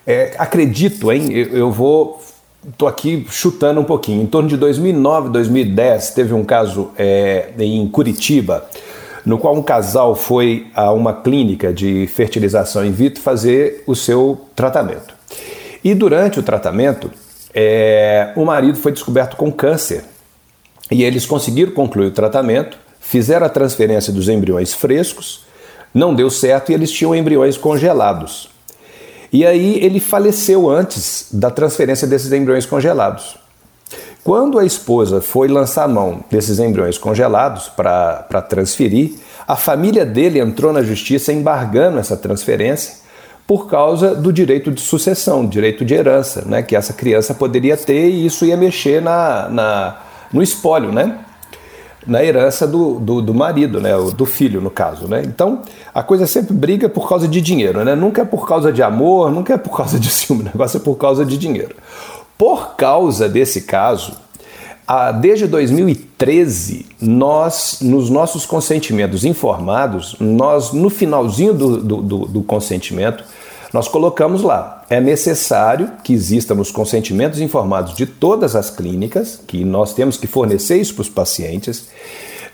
é, 0.07 0.35
acredito, 0.39 1.13
hein? 1.13 1.33
Eu, 1.33 1.57
eu 1.57 1.71
vou. 1.71 2.21
Estou 2.69 2.87
aqui 2.87 3.27
chutando 3.29 3.81
um 3.81 3.85
pouquinho. 3.85 4.23
Em 4.23 4.27
torno 4.27 4.49
de 4.49 4.57
2009, 4.57 5.31
2010, 5.31 6.11
teve 6.11 6.33
um 6.33 6.45
caso 6.45 6.91
é, 6.97 7.51
em 7.59 7.89
Curitiba, 7.89 8.65
no 9.27 9.37
qual 9.37 9.57
um 9.57 9.63
casal 9.63 10.15
foi 10.15 10.69
a 10.75 10.93
uma 10.93 11.13
clínica 11.13 11.73
de 11.73 12.07
fertilização 12.07 12.85
in 12.85 12.93
vitro 12.93 13.21
fazer 13.21 13.83
o 13.85 13.97
seu 13.97 14.43
tratamento. 14.55 15.15
E 15.83 15.93
durante 15.93 16.39
o 16.39 16.43
tratamento, 16.43 17.11
é, 17.53 18.33
o 18.37 18.45
marido 18.45 18.79
foi 18.79 18.93
descoberto 18.93 19.37
com 19.37 19.51
câncer. 19.51 20.05
E 20.89 21.03
eles 21.03 21.27
conseguiram 21.27 21.73
concluir 21.73 22.07
o 22.07 22.11
tratamento, 22.13 22.79
fizeram 23.01 23.47
a 23.47 23.49
transferência 23.49 24.13
dos 24.13 24.29
embriões 24.29 24.73
frescos, 24.73 25.45
não 25.93 26.15
deu 26.15 26.31
certo 26.31 26.71
e 26.71 26.75
eles 26.75 26.93
tinham 26.93 27.15
embriões 27.15 27.57
congelados. 27.57 28.52
E 29.33 29.47
aí 29.47 29.83
ele 29.83 29.99
faleceu 29.99 30.69
antes 30.69 31.29
da 31.33 31.51
transferência 31.51 32.07
desses 32.07 32.31
embriões 32.33 32.67
congelados. 32.67 33.39
Quando 34.23 34.59
a 34.59 34.65
esposa 34.65 35.21
foi 35.21 35.49
lançar 35.49 35.89
mão 35.89 36.23
desses 36.31 36.59
embriões 36.59 36.99
congelados 36.99 37.69
para 37.69 38.43
transferir, 38.49 39.15
a 39.49 39.57
família 39.57 40.05
dele 40.05 40.39
entrou 40.39 40.73
na 40.73 40.83
justiça 40.83 41.33
embargando 41.33 41.99
essa 41.99 42.17
transferência 42.17 43.03
por 43.47 43.69
causa 43.69 44.15
do 44.15 44.33
direito 44.33 44.71
de 44.71 44.81
sucessão, 44.81 45.47
direito 45.47 45.85
de 45.85 45.95
herança, 45.95 46.43
né, 46.47 46.63
que 46.63 46.77
essa 46.77 46.93
criança 46.93 47.35
poderia 47.35 47.77
ter 47.77 48.09
e 48.11 48.25
isso 48.27 48.45
ia 48.45 48.57
mexer 48.57 49.03
na, 49.03 49.49
na 49.49 49.97
no 50.33 50.43
espólio, 50.43 50.93
né? 50.93 51.19
Na 52.07 52.25
herança 52.25 52.67
do, 52.67 52.99
do, 52.99 53.23
do, 53.23 53.35
marido, 53.35 53.81
né, 53.81 53.91
do 54.17 54.27
filho, 54.27 54.61
no 54.61 54.71
caso. 54.71 55.07
Né? 55.09 55.23
Então, 55.25 55.63
a 55.95 56.03
coisa 56.03 56.27
sempre 56.27 56.55
briga 56.55 56.89
por 56.89 57.09
causa 57.09 57.29
de 57.29 57.41
dinheiro. 57.41 57.85
Né? 57.85 57.95
Nunca 57.95 58.23
é 58.23 58.25
por 58.25 58.47
causa 58.47 58.73
de 58.73 58.83
amor, 58.83 59.31
nunca 59.31 59.55
é 59.55 59.59
por 59.59 59.77
causa 59.77 59.99
de 59.99 60.11
ciúme, 60.11 60.43
o 60.43 60.45
negócio 60.45 60.79
é 60.79 60.81
por 60.81 60.97
causa 60.97 61.25
de 61.25 61.39
dinheiro. 61.39 61.77
Por 62.37 62.75
causa 62.75 63.29
desse 63.29 63.63
caso, 63.63 64.15
desde 65.21 65.47
2013, 65.47 66.87
nós, 67.01 67.79
nos 67.81 68.11
nossos 68.11 68.45
consentimentos 68.45 69.25
informados, 69.25 70.17
nós, 70.19 70.73
no 70.73 70.91
finalzinho 70.91 71.55
do, 71.55 71.77
do, 71.77 71.97
do, 72.03 72.19
do 72.27 72.43
consentimento, 72.43 73.25
nós 73.73 73.89
colocamos 73.89 74.43
lá, 74.43 74.85
é 74.91 75.01
necessário 75.01 75.93
que 76.05 76.13
exista 76.13 76.55
nos 76.55 76.71
consentimentos 76.71 77.41
informados 77.41 77.95
de 77.95 78.05
todas 78.05 78.55
as 78.55 78.69
clínicas, 78.69 79.41
que 79.47 79.65
nós 79.65 79.95
temos 79.95 80.19
que 80.19 80.27
fornecer 80.27 80.77
isso 80.77 80.95
para 80.95 81.03
os 81.03 81.09
pacientes. 81.09 81.89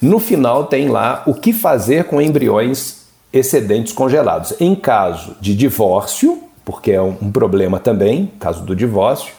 No 0.00 0.20
final 0.20 0.66
tem 0.66 0.88
lá 0.88 1.24
o 1.26 1.34
que 1.34 1.52
fazer 1.52 2.04
com 2.04 2.22
embriões 2.22 2.98
excedentes 3.32 3.92
congelados. 3.92 4.54
Em 4.60 4.76
caso 4.76 5.34
de 5.40 5.56
divórcio, 5.56 6.40
porque 6.64 6.92
é 6.92 7.02
um 7.02 7.32
problema 7.32 7.80
também, 7.80 8.30
caso 8.38 8.62
do 8.62 8.76
divórcio, 8.76 9.32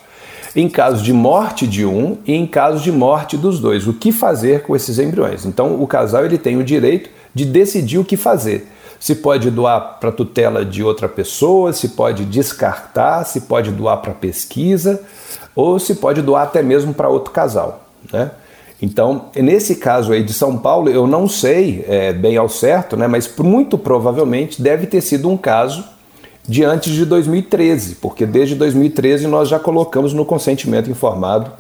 em 0.54 0.68
caso 0.68 1.02
de 1.02 1.14
morte 1.14 1.66
de 1.66 1.86
um 1.86 2.18
e 2.26 2.34
em 2.34 2.46
caso 2.46 2.84
de 2.84 2.92
morte 2.92 3.38
dos 3.38 3.58
dois. 3.58 3.88
O 3.88 3.94
que 3.94 4.12
fazer 4.12 4.64
com 4.64 4.76
esses 4.76 5.00
embriões? 5.00 5.46
Então, 5.46 5.82
o 5.82 5.88
casal 5.88 6.26
ele 6.26 6.38
tem 6.38 6.58
o 6.58 6.64
direito 6.64 7.10
de 7.34 7.46
decidir 7.46 8.00
o 8.00 8.04
que 8.04 8.18
fazer 8.18 8.68
se 9.00 9.16
pode 9.16 9.50
doar 9.50 9.98
para 10.00 10.12
tutela 10.12 10.66
de 10.66 10.84
outra 10.84 11.08
pessoa, 11.08 11.72
se 11.72 11.90
pode 11.90 12.26
descartar, 12.26 13.24
se 13.24 13.42
pode 13.42 13.72
doar 13.72 13.98
para 13.98 14.14
pesquisa, 14.14 15.02
ou 15.56 15.80
se 15.80 15.96
pode 15.96 16.22
doar 16.22 16.44
até 16.44 16.62
mesmo 16.62 16.94
para 16.94 17.08
outro 17.08 17.32
casal. 17.32 17.82
Né? 18.12 18.30
Então, 18.82 19.26
nesse 19.36 19.76
caso 19.76 20.12
aí 20.12 20.24
de 20.24 20.34
São 20.34 20.58
Paulo, 20.58 20.90
eu 20.90 21.08
não 21.08 21.28
sei 21.28 21.84
é, 21.88 22.14
bem 22.14 22.38
ao 22.38 22.50
certo, 22.50 22.96
né, 22.96 23.08
mas 23.08 23.30
muito 23.38 23.78
provavelmente 23.78 24.62
deve 24.62 24.88
ter 24.88 25.02
sido 25.02 25.30
um 25.30 25.38
caso 25.38 25.84
de 26.48 26.64
antes 26.64 26.94
de 26.94 27.06
2013, 27.06 27.96
porque 27.96 28.26
desde 28.26 28.56
2013 28.56 29.28
nós 29.28 29.50
já 29.50 29.60
colocamos 29.60 30.14
no 30.14 30.26
consentimento 30.26 30.90
informado 30.90 31.52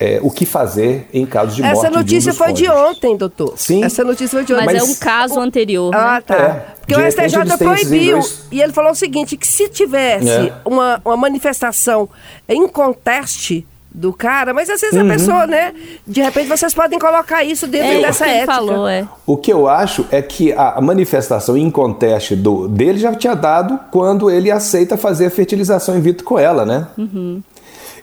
é, 0.00 0.20
o 0.22 0.30
que 0.30 0.46
fazer 0.46 1.08
em 1.12 1.26
caso 1.26 1.56
de 1.56 1.62
morte. 1.62 1.76
Essa 1.78 1.88
de 1.88 1.94
um 1.94 1.98
notícia 1.98 2.30
dos 2.32 2.38
foi 2.38 2.52
de 2.52 2.66
cônjuges. 2.66 2.90
ontem, 2.96 3.16
doutor. 3.16 3.54
Sim. 3.56 3.82
Essa 3.84 4.04
notícia 4.04 4.28
foi 4.38 4.44
de 4.44 4.54
ontem. 4.54 4.66
Mas, 4.66 4.76
é 4.76 4.80
Mas- 4.80 4.88
um 4.90 4.94
caso 4.94 5.40
anterior, 5.40 5.90
né? 5.90 5.98
Ah, 6.00 6.22
tá. 6.24 6.34
É, 6.36 6.66
Porque 6.78 6.94
de 6.94 7.00
o 7.00 7.06
STJ 7.06 7.56
proibiu. 7.58 8.12
dois- 8.18 8.42
E 8.52 8.60
ele 8.62 8.72
falou 8.72 8.92
o 8.92 8.94
seguinte: 8.94 9.36
que 9.36 9.46
se 9.46 9.68
tivesse 9.68 10.28
É. 10.30 10.52
uma, 10.64 11.00
uma 11.04 11.16
manifestação 11.16 12.08
em 12.48 12.66
conteste 12.68 13.66
do 13.90 14.12
cara, 14.12 14.54
mas 14.54 14.70
às 14.70 14.80
vezes 14.80 14.94
Uhum. 15.00 15.08
a 15.08 15.12
pessoa, 15.12 15.46
né? 15.46 15.72
De 16.06 16.20
repente 16.22 16.46
vocês 16.46 16.72
podem 16.72 16.98
colocar 16.98 17.42
isso 17.42 17.66
dentro 17.66 17.88
É 17.98 18.00
dessa 18.02 18.26
ética. 18.28 18.52
falou, 18.54 18.86
é. 18.86 19.04
O 19.26 19.36
que 19.36 19.52
eu 19.52 19.66
acho 19.66 20.06
é 20.12 20.22
que 20.22 20.52
a 20.52 20.78
manifestação 20.80 21.56
em 21.56 21.68
conteste 21.70 22.36
do, 22.36 22.68
dele 22.68 22.98
já 22.98 23.12
tinha 23.14 23.34
dado 23.34 23.80
quando 23.90 24.30
ele 24.30 24.50
aceita 24.50 24.96
fazer 24.96 25.26
a 25.26 25.30
fertilização 25.30 25.96
in 25.98 26.00
vitro 26.00 26.22
com 26.24 26.38
ela, 26.38 26.64
né? 26.64 26.86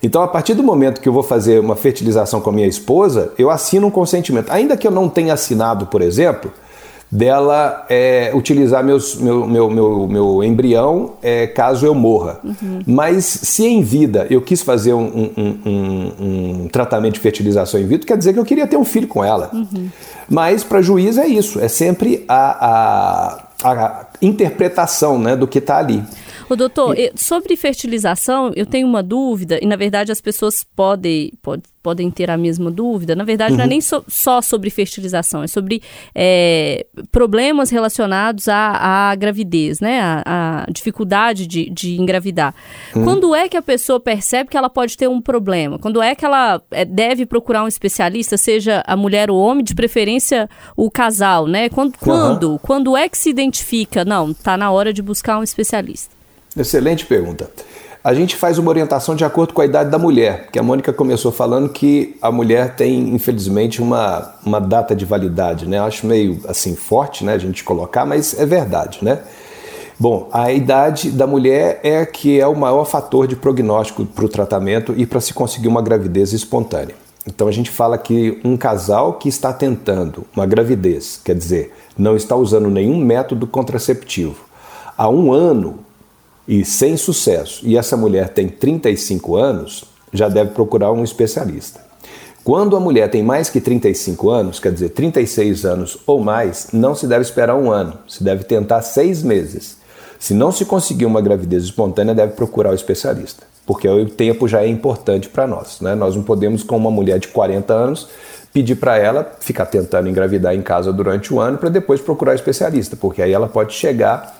Então, 0.03 0.21
a 0.21 0.27
partir 0.27 0.53
do 0.53 0.63
momento 0.63 1.01
que 1.01 1.09
eu 1.09 1.13
vou 1.13 1.23
fazer 1.23 1.59
uma 1.59 1.75
fertilização 1.75 2.39
com 2.41 2.49
a 2.49 2.53
minha 2.53 2.67
esposa, 2.67 3.31
eu 3.37 3.49
assino 3.49 3.87
um 3.87 3.91
consentimento. 3.91 4.51
Ainda 4.51 4.75
que 4.77 4.87
eu 4.87 4.91
não 4.91 5.09
tenha 5.09 5.33
assinado, 5.33 5.85
por 5.87 6.01
exemplo, 6.01 6.51
dela 7.11 7.85
é, 7.87 8.31
utilizar 8.33 8.83
meus, 8.83 9.15
meu, 9.15 9.47
meu, 9.47 9.69
meu, 9.69 10.07
meu 10.07 10.43
embrião 10.43 11.13
é, 11.21 11.47
caso 11.47 11.85
eu 11.85 11.93
morra. 11.95 12.39
Mas 12.85 13.23
se 13.25 13.63
em 13.65 13.81
vida 13.81 14.27
eu 14.29 14.41
quis 14.41 14.61
fazer 14.63 14.93
um, 14.93 15.31
um- 15.37 15.59
um- 15.65 16.11
um- 16.63 16.67
tratamento 16.67 17.13
de 17.13 17.19
fertilização 17.19 17.79
in 17.79 17.85
vitro, 17.85 18.07
quer 18.07 18.17
dizer 18.17 18.33
que 18.33 18.39
eu 18.39 18.43
queria 18.45 18.67
ter 18.67 18.75
um 18.75 18.83
filho 18.83 19.07
com 19.07 19.23
ela. 19.23 19.51
Mas 20.27 20.63
para 20.63 20.81
juiz 20.81 21.17
é 21.17 21.27
isso, 21.27 21.59
é 21.59 21.67
sempre 21.67 22.25
a, 22.27 23.37
a, 23.63 23.71
a 23.71 24.05
interpretação 24.21 25.17
né, 25.19 25.35
do 25.35 25.47
que 25.47 25.59
está 25.59 25.77
ali. 25.77 26.03
Ô, 26.49 26.55
doutor, 26.55 26.95
eh, 26.97 27.11
sobre 27.15 27.55
fertilização, 27.55 28.51
eu 28.55 28.65
tenho 28.65 28.87
uma 28.87 29.01
dúvida, 29.01 29.57
e 29.61 29.65
na 29.65 29.75
verdade 29.75 30.11
as 30.11 30.21
pessoas 30.21 30.63
podem, 30.75 31.31
pod- 31.41 31.63
podem 31.81 32.11
ter 32.11 32.29
a 32.29 32.37
mesma 32.37 32.69
dúvida. 32.69 33.15
Na 33.15 33.23
verdade, 33.23 33.55
não 33.57 33.63
é 33.63 33.67
nem 33.67 33.81
so- 33.81 34.03
só 34.07 34.41
sobre 34.41 34.69
fertilização, 34.69 35.41
é 35.43 35.47
sobre 35.47 35.81
eh, 36.13 36.85
problemas 37.11 37.69
relacionados 37.71 38.47
à, 38.47 39.09
à 39.11 39.15
gravidez, 39.15 39.79
né? 39.79 39.99
A, 40.01 40.65
a 40.67 40.71
dificuldade 40.71 41.47
de, 41.47 41.69
de 41.69 41.99
engravidar. 41.99 42.53
Quando 42.93 43.33
é 43.35 43.49
que 43.49 43.57
a 43.57 43.61
pessoa 43.61 43.99
percebe 43.99 44.49
que 44.49 44.57
ela 44.57 44.69
pode 44.69 44.95
ter 44.97 45.07
um 45.07 45.19
problema? 45.21 45.79
Quando 45.79 46.01
é 46.01 46.13
que 46.15 46.23
ela 46.25 46.61
eh, 46.71 46.85
deve 46.85 47.25
procurar 47.25 47.63
um 47.63 47.67
especialista, 47.67 48.37
seja 48.37 48.83
a 48.85 48.95
mulher 48.95 49.29
ou 49.31 49.37
o 49.37 49.41
homem, 49.41 49.63
de 49.63 49.73
preferência 49.75 50.47
o 50.77 50.89
casal, 50.91 51.47
né? 51.47 51.69
Quando, 51.69 51.97
quando, 51.97 52.59
quando 52.61 52.95
é 52.95 53.09
que 53.09 53.17
se 53.17 53.29
identifica? 53.29 54.05
Não, 54.05 54.33
tá 54.33 54.55
na 54.55 54.69
hora 54.71 54.93
de 54.93 55.01
buscar 55.01 55.39
um 55.39 55.43
especialista. 55.43 56.14
Excelente 56.55 57.05
pergunta. 57.05 57.49
A 58.01 58.13
gente 58.13 58.35
faz 58.35 58.59
uma 58.59 58.69
orientação 58.69 59.15
de 59.15 59.25
acordo 59.25 59.51
com 59.51 59.61
a 59.61 59.65
idade 59.65 59.89
da 59.89 59.97
mulher, 59.97 60.43
porque 60.43 60.59
a 60.59 60.63
Mônica 60.63 60.93
começou 60.93 61.31
falando 61.31 61.69
que 61.69 62.15
a 62.21 62.31
mulher 62.31 62.75
tem, 62.75 63.15
infelizmente, 63.15 63.81
uma, 63.81 64.35
uma 64.45 64.61
data 64.61 64.95
de 64.95 65.03
validade, 65.03 65.67
né? 65.67 65.79
Acho 65.79 66.05
meio 66.05 66.39
assim 66.47 66.75
forte, 66.75 67.25
né, 67.25 67.33
a 67.33 67.37
gente 67.39 67.63
colocar, 67.63 68.05
mas 68.05 68.39
é 68.39 68.45
verdade, 68.45 68.99
né? 69.01 69.21
Bom, 69.99 70.29
a 70.31 70.51
idade 70.51 71.09
da 71.09 71.25
mulher 71.25 71.79
é 71.81 72.05
que 72.05 72.39
é 72.39 72.45
o 72.45 72.55
maior 72.55 72.85
fator 72.85 73.27
de 73.27 73.35
prognóstico 73.35 74.05
para 74.05 74.25
o 74.25 74.29
tratamento 74.29 74.93
e 74.95 75.05
para 75.05 75.19
se 75.19 75.33
conseguir 75.33 75.67
uma 75.67 75.81
gravidez 75.81 76.31
espontânea. 76.31 76.95
Então 77.25 77.47
a 77.47 77.51
gente 77.51 77.71
fala 77.71 77.97
que 77.97 78.39
um 78.43 78.55
casal 78.55 79.13
que 79.13 79.27
está 79.27 79.51
tentando 79.51 80.25
uma 80.35 80.45
gravidez, 80.45 81.19
quer 81.23 81.33
dizer, 81.33 81.73
não 81.97 82.15
está 82.15 82.35
usando 82.35 82.69
nenhum 82.69 82.97
método 83.03 83.47
contraceptivo, 83.47 84.45
há 84.95 85.09
um 85.09 85.33
ano 85.33 85.84
e 86.47 86.63
sem 86.63 86.95
sucesso, 86.95 87.61
e 87.63 87.77
essa 87.77 87.97
mulher 87.97 88.29
tem 88.29 88.47
35 88.47 89.35
anos, 89.35 89.83
já 90.13 90.29
deve 90.29 90.51
procurar 90.51 90.91
um 90.91 91.03
especialista. 91.03 91.83
Quando 92.43 92.75
a 92.75 92.79
mulher 92.79 93.09
tem 93.09 93.23
mais 93.23 93.49
que 93.49 93.59
35 93.59 94.29
anos, 94.29 94.59
quer 94.59 94.71
dizer, 94.71 94.89
36 94.89 95.65
anos 95.65 95.97
ou 96.05 96.19
mais, 96.19 96.67
não 96.71 96.93
se 96.93 97.07
deve 97.07 97.23
esperar 97.23 97.55
um 97.55 97.71
ano, 97.71 97.97
se 98.07 98.23
deve 98.23 98.43
tentar 98.43 98.83
seis 98.83 99.23
meses. 99.23 99.77
Se 100.19 100.33
não 100.33 100.51
se 100.51 100.63
conseguir 100.63 101.07
uma 101.07 101.21
gravidez 101.21 101.63
espontânea, 101.63 102.13
deve 102.13 102.33
procurar 102.33 102.69
o 102.69 102.75
especialista, 102.75 103.43
porque 103.65 103.87
o 103.87 104.07
tempo 104.07 104.47
já 104.47 104.61
é 104.61 104.67
importante 104.67 105.27
para 105.27 105.47
nós. 105.47 105.81
Né? 105.81 105.95
Nós 105.95 106.15
não 106.15 106.21
podemos, 106.21 106.61
com 106.61 106.77
uma 106.77 106.91
mulher 106.91 107.17
de 107.17 107.29
40 107.29 107.73
anos, 107.73 108.07
pedir 108.53 108.75
para 108.75 108.95
ela 108.97 109.35
ficar 109.39 109.65
tentando 109.65 110.07
engravidar 110.07 110.53
em 110.53 110.61
casa 110.61 110.93
durante 110.93 111.33
o 111.33 111.39
ano 111.39 111.57
para 111.57 111.69
depois 111.69 111.99
procurar 111.99 112.33
o 112.33 112.35
especialista, 112.35 112.95
porque 112.95 113.23
aí 113.23 113.33
ela 113.33 113.47
pode 113.47 113.73
chegar 113.73 114.34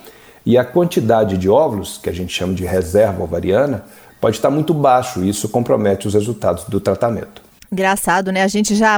e 0.46 0.58
a 0.58 0.64
quantidade 0.66 1.38
de 1.38 1.50
óvulos, 1.50 2.00
que 2.02 2.10
a 2.10 2.14
gente 2.14 2.34
chama 2.34 2.54
de 2.54 2.66
reserva 2.66 3.24
ovariana, 3.24 3.84
pode 4.22 4.36
estar 4.38 4.50
muito 4.50 4.74
baixo 4.74 5.24
e 5.24 5.30
isso 5.30 5.50
compromete 5.50 6.08
os 6.08 6.14
resultados 6.14 6.64
do 6.66 6.80
tratamento. 6.80 7.44
Engraçado, 7.72 8.32
né? 8.32 8.44
A 8.44 8.48
gente 8.48 8.76
já 8.76 8.96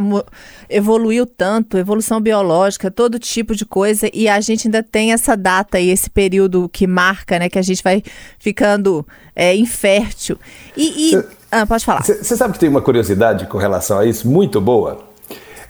evoluiu 0.70 1.26
tanto, 1.26 1.78
evolução 1.78 2.20
biológica, 2.20 2.92
todo 2.92 3.18
tipo 3.18 3.56
de 3.56 3.66
coisa, 3.66 4.10
e 4.14 4.28
a 4.28 4.40
gente 4.42 4.68
ainda 4.68 4.84
tem 4.84 5.14
essa 5.14 5.36
data 5.38 5.80
e 5.80 5.90
esse 5.90 6.10
período 6.10 6.70
que 6.70 6.86
marca, 6.86 7.40
né? 7.40 7.50
Que 7.50 7.58
a 7.58 7.62
gente 7.62 7.82
vai 7.82 8.04
ficando 8.38 9.08
é, 9.36 9.56
infértil. 9.56 10.38
E. 10.76 11.08
e- 11.08 11.12
Cê- 11.12 11.26
Ah, 11.50 11.66
pode 11.66 11.86
falar. 11.86 12.04
Você 12.04 12.36
sabe 12.36 12.54
que 12.54 12.60
tem 12.60 12.68
uma 12.68 12.82
curiosidade 12.82 13.46
com 13.48 13.58
relação 13.58 13.98
a 14.00 14.06
isso 14.06 14.28
muito 14.28 14.60
boa? 14.60 15.07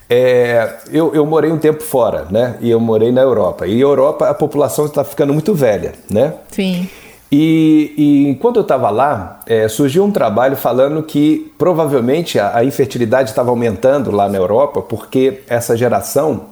É, 0.10 0.76
eu, 0.92 1.14
eu 1.14 1.26
morei 1.26 1.52
um 1.52 1.58
tempo 1.58 1.84
fora, 1.84 2.28
né? 2.30 2.56
E 2.62 2.70
eu 2.70 2.80
morei 2.80 3.12
na 3.12 3.22
Europa. 3.22 3.68
E 3.68 3.80
Europa 3.80 4.30
a 4.30 4.34
população 4.34 4.86
está 4.86 5.04
ficando 5.04 5.34
muito 5.34 5.54
velha, 5.54 5.94
né? 6.10 6.34
Sim. 6.50 6.90
E, 7.30 7.94
e 7.98 8.30
enquanto 8.30 8.56
eu 8.56 8.62
estava 8.62 8.90
lá, 8.90 9.42
é, 9.46 9.68
surgiu 9.68 10.06
um 10.06 10.12
trabalho 10.12 10.56
falando 10.56 11.04
que 11.04 11.52
provavelmente 11.58 12.40
a, 12.40 12.58
a 12.58 12.64
infertilidade 12.64 13.30
estava 13.30 13.50
aumentando 13.50 14.12
lá 14.12 14.30
na 14.30 14.38
Europa 14.38 14.82
porque 14.82 15.42
essa 15.50 15.76
geração 15.76 16.46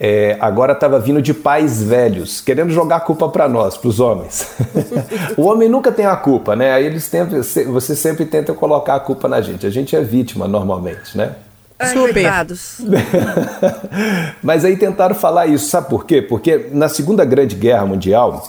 é, 0.00 0.38
agora 0.40 0.72
estava 0.72 0.98
vindo 0.98 1.20
de 1.20 1.34
pais 1.34 1.82
velhos, 1.82 2.40
querendo 2.40 2.70
jogar 2.70 2.96
a 2.96 3.00
culpa 3.00 3.28
para 3.28 3.48
nós, 3.48 3.76
para 3.76 3.88
os 3.88 4.00
homens. 4.00 4.48
o 5.36 5.42
homem 5.42 5.68
nunca 5.68 5.92
tem 5.92 6.06
a 6.06 6.16
culpa, 6.16 6.56
né? 6.56 6.72
Aí 6.72 6.86
eles 6.86 7.08
tentam, 7.10 7.42
você 7.70 7.94
sempre 7.94 8.24
tenta 8.24 8.54
colocar 8.54 8.94
a 8.94 9.00
culpa 9.00 9.28
na 9.28 9.42
gente. 9.42 9.66
A 9.66 9.70
gente 9.70 9.94
é 9.94 10.00
vítima 10.00 10.48
normalmente, 10.48 11.18
né? 11.18 11.34
Ai, 11.78 11.92
Super. 11.92 12.12
coitados. 12.12 12.78
Mas 14.42 14.64
aí 14.64 14.76
tentaram 14.76 15.14
falar 15.14 15.46
isso, 15.46 15.68
sabe 15.68 15.88
por 15.88 16.04
quê? 16.04 16.20
Porque 16.20 16.68
na 16.72 16.88
Segunda 16.88 17.24
Grande 17.24 17.54
Guerra 17.54 17.86
Mundial, 17.86 18.48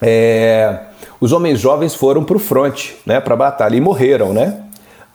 é, 0.00 0.80
os 1.20 1.32
homens 1.32 1.60
jovens 1.60 1.94
foram 1.94 2.24
para 2.24 2.36
o 2.36 2.40
fronte, 2.40 2.96
né, 3.04 3.20
para 3.20 3.34
a 3.34 3.36
batalha, 3.36 3.76
e 3.76 3.80
morreram, 3.80 4.32
né? 4.32 4.62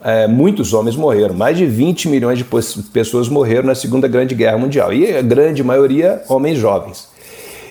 É, 0.03 0.27
muitos 0.27 0.73
homens 0.73 0.95
morreram, 0.95 1.35
mais 1.35 1.57
de 1.57 1.65
20 1.65 2.09
milhões 2.09 2.39
de 2.39 2.45
pessoas 2.91 3.29
morreram 3.29 3.67
na 3.67 3.75
Segunda 3.75 4.07
Grande 4.07 4.33
Guerra 4.33 4.57
Mundial, 4.57 4.91
e 4.91 5.15
a 5.15 5.21
grande 5.21 5.63
maioria 5.63 6.23
homens 6.27 6.57
jovens. 6.57 7.10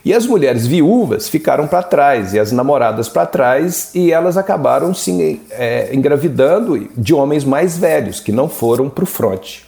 E 0.04 0.14
as 0.14 0.26
mulheres 0.26 0.66
viúvas 0.66 1.28
ficaram 1.28 1.66
para 1.66 1.82
trás, 1.82 2.32
e 2.32 2.38
as 2.38 2.52
namoradas 2.52 3.08
para 3.08 3.26
trás, 3.26 3.90
e 3.94 4.10
elas 4.10 4.36
acabaram 4.36 4.94
se 4.94 5.40
é, 5.50 5.94
engravidando 5.94 6.88
de 6.96 7.12
homens 7.12 7.44
mais 7.44 7.76
velhos, 7.76 8.18
que 8.18 8.32
não 8.32 8.48
foram 8.48 8.88
para 8.88 9.04
o 9.04 9.06
fronte. 9.06 9.66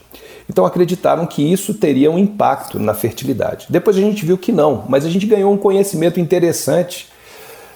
Então 0.48 0.64
acreditaram 0.64 1.26
que 1.26 1.42
isso 1.42 1.74
teria 1.74 2.10
um 2.10 2.18
impacto 2.18 2.78
na 2.78 2.94
fertilidade. 2.94 3.66
Depois 3.68 3.96
a 3.96 4.00
gente 4.00 4.24
viu 4.24 4.36
que 4.36 4.52
não, 4.52 4.84
mas 4.88 5.04
a 5.04 5.10
gente 5.10 5.26
ganhou 5.26 5.52
um 5.52 5.56
conhecimento 5.56 6.18
interessante 6.18 7.08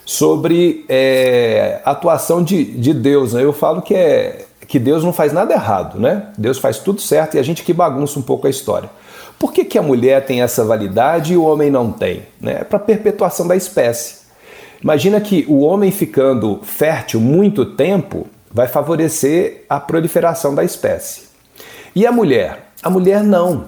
sobre 0.04 0.84
é, 0.88 1.80
a 1.84 1.90
atuação 1.90 2.42
de, 2.42 2.64
de 2.64 2.94
Deus. 2.94 3.32
né? 3.32 3.42
Eu 3.42 3.52
falo 3.52 3.82
que, 3.82 3.94
é, 3.94 4.44
que 4.66 4.78
Deus 4.78 5.02
não 5.02 5.12
faz 5.12 5.32
nada 5.32 5.52
errado, 5.52 5.98
né? 5.98 6.28
Deus 6.38 6.58
faz 6.58 6.78
tudo 6.78 7.00
certo 7.00 7.36
e 7.36 7.38
a 7.38 7.42
gente 7.42 7.62
que 7.62 7.72
bagunça 7.72 8.18
um 8.18 8.22
pouco 8.22 8.46
a 8.46 8.50
história. 8.50 8.88
Por 9.38 9.52
que, 9.52 9.64
que 9.64 9.78
a 9.78 9.82
mulher 9.82 10.24
tem 10.24 10.42
essa 10.42 10.64
validade 10.64 11.34
e 11.34 11.36
o 11.36 11.44
homem 11.44 11.70
não 11.70 11.92
tem? 11.92 12.22
Né? 12.40 12.58
É 12.60 12.64
para 12.64 12.78
perpetuação 12.78 13.46
da 13.46 13.56
espécie. 13.56 14.26
Imagina 14.82 15.20
que 15.20 15.44
o 15.48 15.60
homem 15.60 15.90
ficando 15.90 16.60
fértil 16.62 17.20
muito 17.20 17.64
tempo 17.64 18.26
vai 18.50 18.66
favorecer 18.66 19.64
a 19.68 19.78
proliferação 19.78 20.54
da 20.54 20.64
espécie. 20.64 21.22
E 21.94 22.06
a 22.06 22.12
mulher? 22.12 22.70
A 22.82 22.88
mulher 22.88 23.22
não. 23.22 23.66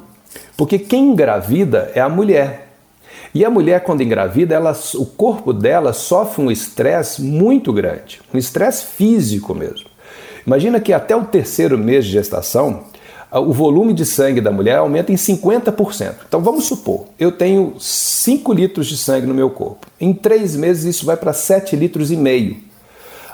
Porque 0.56 0.78
quem 0.78 1.10
engravida 1.10 1.90
é 1.94 2.00
a 2.00 2.08
mulher. 2.08 2.68
E 3.34 3.44
a 3.44 3.50
mulher, 3.50 3.82
quando 3.82 4.02
engravida, 4.02 4.54
ela, 4.54 4.76
o 4.94 5.04
corpo 5.04 5.52
dela 5.52 5.92
sofre 5.92 6.42
um 6.42 6.50
estresse 6.50 7.22
muito 7.22 7.72
grande, 7.72 8.20
um 8.32 8.38
estresse 8.38 8.86
físico 8.86 9.54
mesmo. 9.54 9.88
Imagina 10.46 10.80
que 10.80 10.92
até 10.92 11.14
o 11.14 11.24
terceiro 11.24 11.76
mês 11.76 12.06
de 12.06 12.12
gestação, 12.12 12.84
o 13.30 13.52
volume 13.52 13.92
de 13.92 14.06
sangue 14.06 14.40
da 14.40 14.50
mulher 14.50 14.76
aumenta 14.76 15.12
em 15.12 15.16
50%. 15.16 16.14
Então 16.26 16.40
vamos 16.40 16.64
supor, 16.64 17.06
eu 17.18 17.30
tenho 17.30 17.74
5 17.78 18.52
litros 18.52 18.86
de 18.86 18.96
sangue 18.96 19.26
no 19.26 19.34
meu 19.34 19.50
corpo. 19.50 19.86
Em 20.00 20.14
três 20.14 20.56
meses 20.56 20.84
isso 20.84 21.04
vai 21.04 21.16
para 21.16 21.32
7 21.32 21.76
litros 21.76 22.10
e 22.10 22.16
meio. 22.16 22.56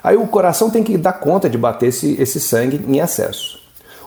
Aí 0.03 0.17
o 0.17 0.27
coração 0.27 0.69
tem 0.69 0.83
que 0.83 0.99
dar 0.99 1.15
conta 1.15 1.49
de 1.49 1.57
bater 1.57 1.89
esse, 1.89 2.21
esse 2.21 2.41
sangue 2.41 2.81
em 2.87 2.99
excesso. 2.99 3.63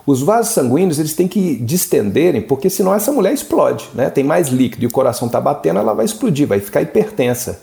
Os 0.05 0.21
vasos 0.21 0.53
sanguíneos 0.53 0.99
eles 0.99 1.13
têm 1.13 1.27
que 1.27 1.55
distenderem, 1.55 2.41
porque 2.41 2.69
senão 2.69 2.93
essa 2.93 3.11
mulher 3.11 3.33
explode, 3.33 3.89
né? 3.93 4.09
Tem 4.09 4.23
mais 4.23 4.49
líquido 4.49 4.83
e 4.83 4.87
o 4.87 4.91
coração 4.91 5.25
está 5.25 5.41
batendo, 5.41 5.79
ela 5.79 5.93
vai 5.93 6.05
explodir, 6.05 6.47
vai 6.47 6.59
ficar 6.59 6.81
hipertensa. 6.81 7.61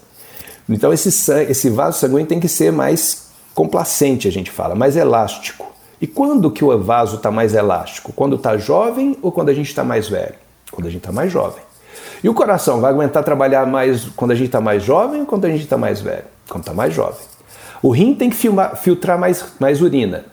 Então 0.68 0.92
esse, 0.92 1.08
esse 1.48 1.70
vaso 1.70 1.98
sanguíneo 1.98 2.26
tem 2.26 2.40
que 2.40 2.48
ser 2.48 2.72
mais 2.72 3.28
complacente, 3.54 4.26
a 4.26 4.32
gente 4.32 4.50
fala, 4.50 4.74
mais 4.74 4.96
elástico. 4.96 5.73
E 6.00 6.06
quando 6.06 6.50
que 6.50 6.64
o 6.64 6.78
vaso 6.78 7.16
está 7.16 7.30
mais 7.30 7.54
elástico? 7.54 8.12
Quando 8.12 8.36
está 8.36 8.56
jovem 8.56 9.16
ou 9.22 9.30
quando 9.30 9.48
a 9.48 9.54
gente 9.54 9.68
está 9.68 9.84
mais 9.84 10.08
velho? 10.08 10.34
Quando 10.70 10.86
a 10.86 10.90
gente 10.90 11.00
está 11.00 11.12
mais 11.12 11.30
jovem. 11.30 11.62
E 12.22 12.28
o 12.28 12.34
coração 12.34 12.80
vai 12.80 12.90
aguentar 12.90 13.22
trabalhar 13.22 13.66
mais 13.66 14.06
quando 14.16 14.32
a 14.32 14.34
gente 14.34 14.46
está 14.46 14.60
mais 14.60 14.82
jovem 14.82 15.20
ou 15.20 15.26
quando 15.26 15.44
a 15.44 15.50
gente 15.50 15.62
está 15.62 15.76
mais 15.76 16.00
velho? 16.00 16.24
Quando 16.48 16.62
está 16.62 16.72
mais 16.72 16.92
jovem. 16.92 17.20
O 17.82 17.90
rim 17.90 18.14
tem 18.14 18.30
que 18.30 18.36
filmar, 18.36 18.76
filtrar 18.76 19.18
mais, 19.18 19.44
mais 19.60 19.82
urina. 19.82 20.24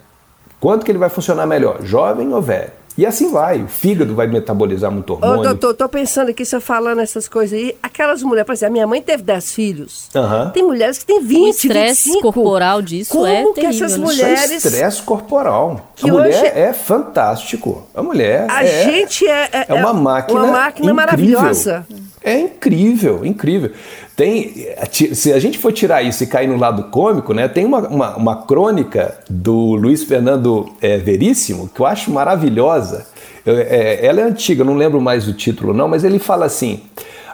Quando 0.60 0.86
que 0.86 0.91
ele 0.91 0.97
vai 0.97 1.10
funcionar 1.10 1.45
melhor? 1.45 1.82
Jovem 1.84 2.34
ou 2.34 2.41
velho? 2.41 2.71
E 3.02 3.06
assim 3.08 3.32
vai, 3.32 3.64
o 3.64 3.68
fígado 3.68 4.14
vai 4.14 4.28
metabolizar 4.28 4.92
muito 4.92 5.14
hormônio. 5.14 5.40
Ô, 5.40 5.44
doutor, 5.44 5.74
tô 5.74 5.90
pensando 5.90 6.30
aqui, 6.30 6.46
você 6.46 6.60
falando 6.60 7.00
essas 7.02 7.28
coisas 7.28 7.58
aí, 7.58 7.76
aquelas 7.82 8.22
mulheres, 8.22 8.46
por 8.46 8.54
exemplo, 8.54 8.68
a 8.68 8.74
minha 8.74 8.86
mãe 8.86 9.02
teve 9.02 9.24
10 9.24 9.52
filhos. 9.54 10.08
Aham. 10.16 10.52
Tem 10.54 10.62
mulheres 10.62 11.00
que 11.00 11.06
têm 11.08 11.20
20, 11.20 11.42
O 11.42 11.50
estresse 11.50 12.10
25. 12.10 12.32
corporal 12.32 12.80
disso 12.80 13.12
Como 13.12 13.26
é 13.26 13.44
que 13.44 13.54
terrível, 13.54 13.86
essas 13.88 13.98
né? 13.98 14.06
Isso 14.06 14.22
é 14.22 14.26
mulheres... 14.28 14.52
estresse 14.66 15.02
corporal. 15.02 15.92
Que 15.96 16.08
a 16.12 16.14
mulher 16.14 16.28
hoje- 16.44 16.46
é 16.60 16.74
fantástico. 16.74 17.88
A 17.96 18.04
mulher 18.04 18.46
A 18.48 18.64
é, 18.64 18.84
gente 18.86 19.28
é, 19.28 19.50
é, 19.52 19.66
é 19.70 19.74
uma 19.74 19.94
máquina 19.94 20.40
uma 20.40 20.52
máquina 20.52 20.92
incrível. 20.92 20.96
maravilhosa. 20.96 21.88
É 22.23 22.39
incrível, 22.39 23.25
incrível. 23.25 23.71
Tem, 24.15 24.67
se 25.13 25.34
a 25.34 25.39
gente 25.39 25.57
for 25.57 25.73
tirar 25.73 26.03
isso 26.03 26.23
e 26.23 26.27
cair 26.27 26.47
no 26.47 26.55
lado 26.55 26.84
cômico, 26.91 27.34
né, 27.34 27.47
tem 27.47 27.65
uma, 27.65 27.79
uma, 27.88 28.15
uma 28.15 28.36
crônica 28.43 29.17
do 29.27 29.73
Luiz 29.73 30.03
Fernando 30.03 30.71
é, 30.81 30.97
Veríssimo 30.97 31.67
que 31.73 31.81
eu 31.81 31.86
acho 31.86 32.12
maravilhosa. 32.12 33.07
Eu- 33.43 33.57
é, 33.57 34.05
ela 34.05 34.21
é 34.21 34.23
antiga, 34.23 34.63
não 34.63 34.75
lembro 34.75 35.01
mais 35.01 35.27
o 35.27 35.34
título 35.34 35.73
não, 35.73 35.88
mas 35.88 36.03
ele 36.03 36.19
fala 36.19 36.45
assim: 36.45 36.81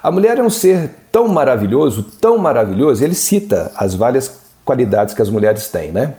a 0.02 0.10
mulher 0.10 0.38
é 0.38 0.44
um 0.44 0.50
ser 0.50 0.90
tão 1.12 1.28
maravilhoso, 1.28 2.04
tão 2.22 2.38
maravilhoso. 2.38 3.04
Ele 3.04 3.16
cita 3.16 3.72
as 3.76 3.94
várias 3.94 4.40
qualidades 4.64 5.14
que 5.14 5.22
as 5.22 5.30
mulheres 5.30 5.68
têm, 5.68 5.92
né? 5.92 6.14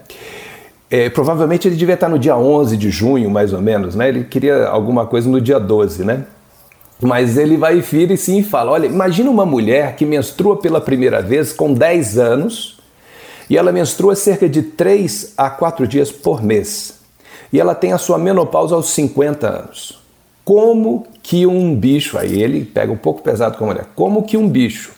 É, 0.91 1.09
provavelmente 1.09 1.67
ele 1.67 1.75
devia 1.75 1.93
estar 1.95 2.09
no 2.09 2.17
dia 2.19 2.35
11 2.35 2.75
de 2.77 2.89
junho, 2.91 3.29
mais 3.31 3.51
ou 3.53 3.61
menos, 3.61 3.95
né? 3.95 4.09
Ele 4.09 4.23
queria 4.23 4.67
alguma 4.67 5.05
coisa 5.07 5.27
no 5.29 5.39
dia 5.41 5.59
12, 5.59 6.03
né? 6.03 6.23
Mas 7.01 7.37
ele 7.37 7.55
vai 7.55 7.79
vira 7.81 8.13
e 8.13 8.17
sim 8.17 8.43
fala: 8.43 8.71
olha, 8.71 8.85
imagina 8.85 9.29
uma 9.29 9.45
mulher 9.45 9.95
que 9.95 10.05
menstrua 10.05 10.57
pela 10.57 10.81
primeira 10.81 11.21
vez 11.21 11.53
com 11.53 11.73
10 11.73 12.17
anos 12.17 12.79
e 13.49 13.57
ela 13.57 13.71
menstrua 13.71 14.15
cerca 14.15 14.47
de 14.47 14.61
3 14.61 15.33
a 15.37 15.49
4 15.49 15.87
dias 15.87 16.11
por 16.11 16.43
mês. 16.43 16.99
E 17.51 17.59
ela 17.59 17.73
tem 17.73 17.93
a 17.93 17.97
sua 17.97 18.17
menopausa 18.17 18.75
aos 18.75 18.89
50 18.91 19.47
anos. 19.47 19.99
Como 20.45 21.07
que 21.23 21.47
um 21.47 21.75
bicho, 21.75 22.17
aí 22.17 22.41
ele 22.41 22.65
pega 22.65 22.91
um 22.91 22.97
pouco 22.97 23.21
pesado 23.21 23.57
com 23.57 23.65
a 23.65 23.67
mulher, 23.67 23.87
como 23.95 24.23
que 24.23 24.37
um 24.37 24.47
bicho 24.47 24.91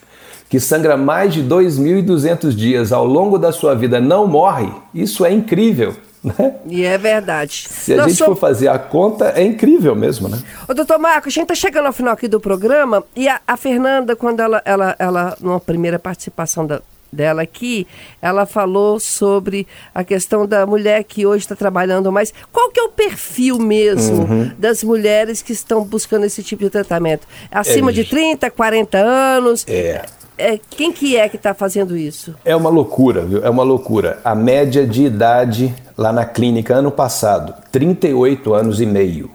que 0.50 0.60
sangra 0.60 0.98
mais 0.98 1.34
de 1.34 1.42
2.200 1.44 2.52
dias 2.54 2.92
ao 2.92 3.06
longo 3.06 3.38
da 3.38 3.54
sua 3.54 3.74
vida 3.74 4.02
não 4.02 4.28
morre? 4.28 4.70
Isso 4.94 5.24
é 5.26 5.32
incrível, 5.32 5.96
né? 6.24 6.56
E 6.68 6.84
é 6.84 6.98
verdade. 6.98 7.68
Se 7.70 7.94
a 7.94 7.98
Nós 7.98 8.08
gente 8.08 8.18
somos- 8.18 8.40
for 8.40 8.48
fazer 8.48 8.68
a 8.68 8.78
conta, 8.78 9.34
é 9.36 9.44
incrível 9.44 9.96
mesmo, 9.96 10.30
né? 10.30 10.40
Ô, 10.68 10.74
doutor 10.74 11.00
Marco, 11.00 11.28
a 11.28 11.32
gente 11.32 11.48
tá 11.48 11.56
chegando 11.56 11.88
ao 11.88 11.94
final 11.94 12.14
aqui 12.14 12.28
do 12.28 12.40
programa 12.40 13.04
e 13.16 13.28
a, 13.28 13.42
a 13.48 13.58
Fernanda, 13.58 14.16
quando 14.16 14.40
ela, 14.40 14.62
ela, 14.66 14.96
ela, 15.00 15.38
numa 15.42 15.60
primeira 15.60 15.98
participação 15.98 16.66
da- 16.68 16.82
dela 17.14 17.42
aqui, 17.42 17.86
ela 18.22 18.46
falou 18.46 18.98
sobre 18.98 19.68
a 19.94 20.02
questão 20.02 20.48
da 20.48 20.66
mulher 20.66 21.04
que 21.04 21.26
hoje 21.26 21.44
está 21.44 21.56
trabalhando 21.58 22.10
mais. 22.10 22.34
Qual 22.54 22.70
que 22.72 22.80
é 22.80 22.84
o 22.84 22.90
perfil 22.90 23.60
mesmo 23.60 24.22
Uhum. 24.24 24.52
das 24.58 24.82
mulheres 24.82 25.42
que 25.42 25.52
estão 25.52 25.84
buscando 25.84 26.26
esse 26.26 26.42
tipo 26.42 26.64
de 26.64 26.70
tratamento? 26.70 27.28
Acima 27.52 27.90
É, 27.92 27.94
de 27.94 28.06
30, 28.06 28.50
40 28.50 28.98
anos? 28.98 29.66
É. 29.68 30.04
É, 30.42 30.60
quem 30.72 30.92
que 30.92 31.16
é 31.16 31.30
que 31.30 31.36
está 31.38 31.54
fazendo 31.54 31.96
isso? 31.96 32.34
É 32.44 32.56
uma 32.56 32.70
loucura, 32.70 33.22
viu? 33.22 33.44
É 33.46 33.50
uma 33.50 33.64
loucura. 33.64 34.20
A 34.24 34.34
média 34.34 34.86
de 34.88 35.04
idade 35.04 35.74
lá 35.98 36.12
na 36.12 36.26
clínica 36.26 36.74
ano 36.76 36.92
passado, 36.92 37.54
38 37.72 38.54
anos 38.54 38.82
e 38.82 38.86
meio. 38.86 39.30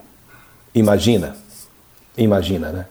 Imagina. 0.75 1.35
Imagina, 2.17 2.69
né? 2.71 2.85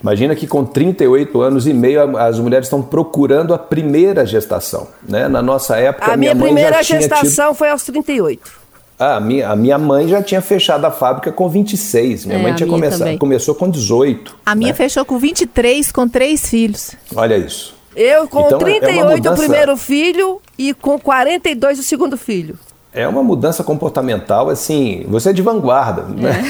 Imagina 0.00 0.34
que 0.34 0.46
com 0.48 0.64
38 0.64 1.40
anos 1.40 1.66
e 1.66 1.72
meio 1.72 2.16
as 2.16 2.38
mulheres 2.38 2.66
estão 2.66 2.82
procurando 2.82 3.54
a 3.54 3.58
primeira 3.58 4.26
gestação, 4.26 4.88
né? 5.08 5.28
Na 5.28 5.40
nossa 5.40 5.76
época, 5.76 6.12
A 6.12 6.16
minha 6.16 6.34
mãe 6.34 6.46
primeira 6.46 6.82
tinha 6.82 6.98
tido- 7.00 7.10
gestação 7.16 7.54
foi 7.54 7.70
aos 7.70 7.84
38. 7.84 8.61
Ah, 9.02 9.16
a, 9.16 9.20
minha, 9.20 9.48
a 9.50 9.56
minha 9.56 9.78
mãe 9.78 10.06
já 10.06 10.22
tinha 10.22 10.40
fechado 10.40 10.84
a 10.84 10.90
fábrica 10.90 11.32
com 11.32 11.48
26. 11.48 12.24
Minha 12.26 12.38
É, 12.38 12.42
mãe 12.42 12.54
tinha 12.54 12.66
minha 12.66 12.78
começado, 12.78 12.98
também. 13.00 13.18
começou 13.18 13.54
com 13.54 13.68
18. 13.68 14.36
A 14.46 14.54
minha 14.54 14.70
né? 14.70 14.74
fechou 14.74 15.04
com 15.04 15.18
23, 15.18 15.90
com 15.90 16.06
três 16.08 16.48
filhos. 16.48 16.92
Olha 17.16 17.36
isso. 17.36 17.74
Eu 17.96 18.28
com 18.28 18.46
Então, 18.46 18.58
é- 18.60 18.62
é 18.62 18.76
uma 18.76 18.80
38 19.14 19.30
o 19.30 19.36
primeiro 19.36 19.76
filho 19.76 20.40
e 20.56 20.72
com 20.72 20.98
42 20.98 21.78
o 21.78 21.82
segundo 21.82 22.16
filho. 22.16 22.58
É 22.94 23.08
uma 23.08 23.22
mudança 23.22 23.64
comportamental, 23.64 24.50
assim, 24.50 25.04
você 25.08 25.30
é 25.30 25.32
de 25.32 25.40
vanguarda, 25.40 26.02
né? 26.02 26.42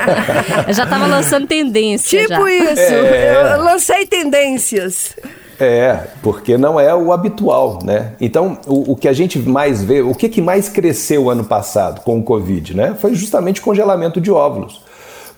Eu 0.66 0.72
já 0.74 0.86
tava 0.86 1.06
lançando 1.06 1.46
tendência 1.46 2.18
Tipo 2.20 2.32
já. 2.48 2.50
isso, 2.50 2.80
É. 2.94 3.54
eu 3.54 3.62
lancei 3.62 4.06
tendências. 4.06 5.14
É, 5.58 6.08
porque 6.22 6.56
não 6.56 6.78
é 6.78 6.94
o 6.94 7.12
habitual, 7.12 7.78
né? 7.82 8.12
Então, 8.20 8.58
o, 8.66 8.92
o 8.92 8.96
que 8.96 9.08
a 9.08 9.12
gente 9.12 9.38
mais 9.38 9.82
vê, 9.82 10.00
o 10.00 10.14
que, 10.14 10.28
que 10.28 10.40
mais 10.40 10.68
cresceu 10.68 11.30
ano 11.30 11.44
passado 11.44 12.00
com 12.02 12.18
o 12.18 12.22
Covid, 12.22 12.76
né? 12.76 12.96
Foi 12.98 13.14
justamente 13.14 13.60
o 13.60 13.64
congelamento 13.64 14.20
de 14.20 14.30
óvulos. 14.30 14.82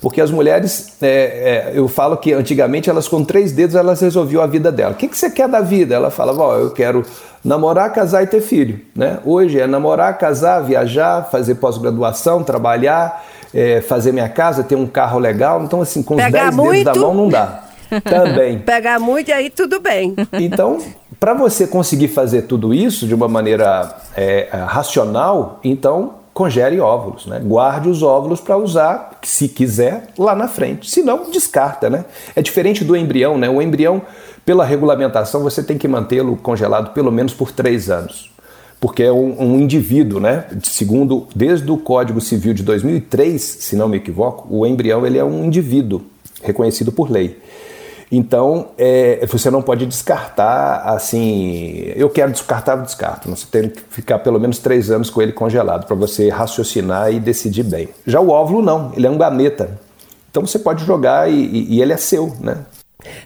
Porque 0.05 0.21
as 0.21 0.31
mulheres, 0.31 0.97
é, 1.01 1.09
é, 1.09 1.73
eu 1.75 1.89
falo 1.89 2.19
que 2.19 2.33
antigamente 2.35 2.91
elas 2.91 3.09
com 3.09 3.25
três 3.25 3.53
dedos 3.53 3.75
elas 3.75 4.03
resolviam 4.03 4.43
a 4.43 4.47
vida 4.47 4.71
dela. 4.71 4.93
O 4.93 4.95
que, 4.95 5.09
que 5.09 5.17
você 5.17 5.31
quer 5.31 5.49
da 5.49 5.63
vida? 5.63 5.95
Ela 5.95 6.11
falava, 6.11 6.43
ó, 6.43 6.57
eu 6.59 6.71
quero 6.73 7.03
namorar, 7.43 7.91
casar 7.91 8.23
e 8.23 8.27
ter 8.27 8.43
filho, 8.43 8.81
né? 8.95 9.19
Hoje 9.25 9.59
é 9.59 9.67
namorar, 9.67 10.19
casar, 10.19 10.61
viajar, 10.61 11.31
fazer 11.31 11.55
pós-graduação, 11.55 12.43
trabalhar, 12.43 13.25
é, 13.55 13.81
fazer 13.81 14.13
minha 14.13 14.29
casa, 14.29 14.63
ter 14.63 14.75
um 14.75 14.87
carro 14.87 15.19
legal. 15.19 15.63
Então, 15.63 15.81
assim, 15.81 16.03
com 16.03 16.17
os 16.17 16.21
dez 16.21 16.33
dedos 16.33 16.85
da 16.85 16.93
muito. 16.93 17.01
mão 17.01 17.15
não 17.15 17.29
dá. 17.31 17.64
Também. 18.03 18.59
Pegar 18.65 18.99
muito 18.99 19.29
e 19.29 19.33
aí 19.33 19.51
tudo 19.51 19.81
bem. 19.81 20.15
Então, 20.33 20.79
para 21.21 21.35
você 21.35 21.67
conseguir 21.67 22.09
fazer 22.09 22.43
tudo 22.43 22.75
isso 22.75 23.07
de 23.07 23.15
uma 23.15 23.29
maneira 23.29 23.97
é, 24.17 24.49
racional, 24.53 25.61
então 25.65 26.25
congele 26.35 26.81
óvulos, 26.81 27.27
né? 27.27 27.41
Guarde 27.43 27.89
os 27.89 28.03
óvulos 28.03 28.41
para 28.41 28.59
usar, 28.59 29.21
se 29.23 29.49
quiser, 29.49 30.09
lá 30.19 30.35
na 30.35 30.49
frente. 30.49 30.91
Se 30.91 31.03
não, 31.03 31.31
descarta, 31.31 31.89
né? 31.89 32.05
É 32.35 32.43
diferente 32.43 32.85
do 32.85 32.97
embrião, 32.97 33.39
né? 33.39 33.49
O 33.49 33.63
embrião, 33.63 34.03
pela 34.45 34.65
regulamentação, 34.65 35.43
você 35.43 35.63
tem 35.63 35.79
que 35.79 35.87
mantê-lo 35.87 36.37
congelado 36.37 36.93
pelo 36.93 37.13
menos 37.13 37.33
por 37.33 37.53
três 37.53 37.89
anos. 37.89 38.33
Porque 38.81 39.05
é 39.05 39.13
um, 39.13 39.41
um 39.41 39.61
indivíduo, 39.61 40.19
né? 40.21 40.45
Segundo, 40.63 41.29
desde 41.35 41.71
o 41.71 41.79
Código 41.79 42.21
Civil 42.21 42.53
de 42.53 42.65
2003, 42.65 43.41
se 43.41 43.77
não 43.77 43.89
me 43.89 43.97
equivoco, 43.97 44.47
o 44.51 44.67
embrião 44.67 45.07
ele 45.07 45.17
é 45.17 45.25
um 45.25 45.45
indivíduo 45.45 46.03
reconhecido 46.43 46.91
por 46.91 47.11
lei. 47.11 47.39
Então, 48.13 48.69
é, 48.79 49.25
você 49.27 49.51
não 49.51 49.63
pode 49.63 49.87
descartar 49.87 50.83
assim. 50.85 51.93
Eu 51.97 52.09
quero 52.11 52.31
descartar, 52.33 52.77
descarto. 52.77 53.29
Você 53.31 53.47
tem 53.51 53.69
que 53.69 53.81
ficar 53.89 54.19
pelo 54.21 54.39
menos 54.39 54.59
três 54.59 54.91
anos 54.91 55.11
com 55.11 55.21
ele 55.23 55.33
congelado 55.33 55.87
para 55.87 55.97
você 55.97 56.29
raciocinar 56.29 57.13
e 57.13 57.19
decidir 57.19 57.65
bem. 57.65 57.89
Já 58.07 58.21
o 58.21 58.31
óvulo, 58.31 58.63
não, 58.63 58.93
ele 58.97 59.07
é 59.07 59.11
um 59.11 59.19
gameta. 59.19 59.79
Então 60.31 60.47
você 60.47 60.59
pode 60.59 60.85
jogar 60.85 61.31
e, 61.31 61.35
e- 61.35 61.75
e 61.77 61.83
ele 61.83 61.93
é 61.93 61.97
seu, 61.97 62.35
né? 62.41 62.59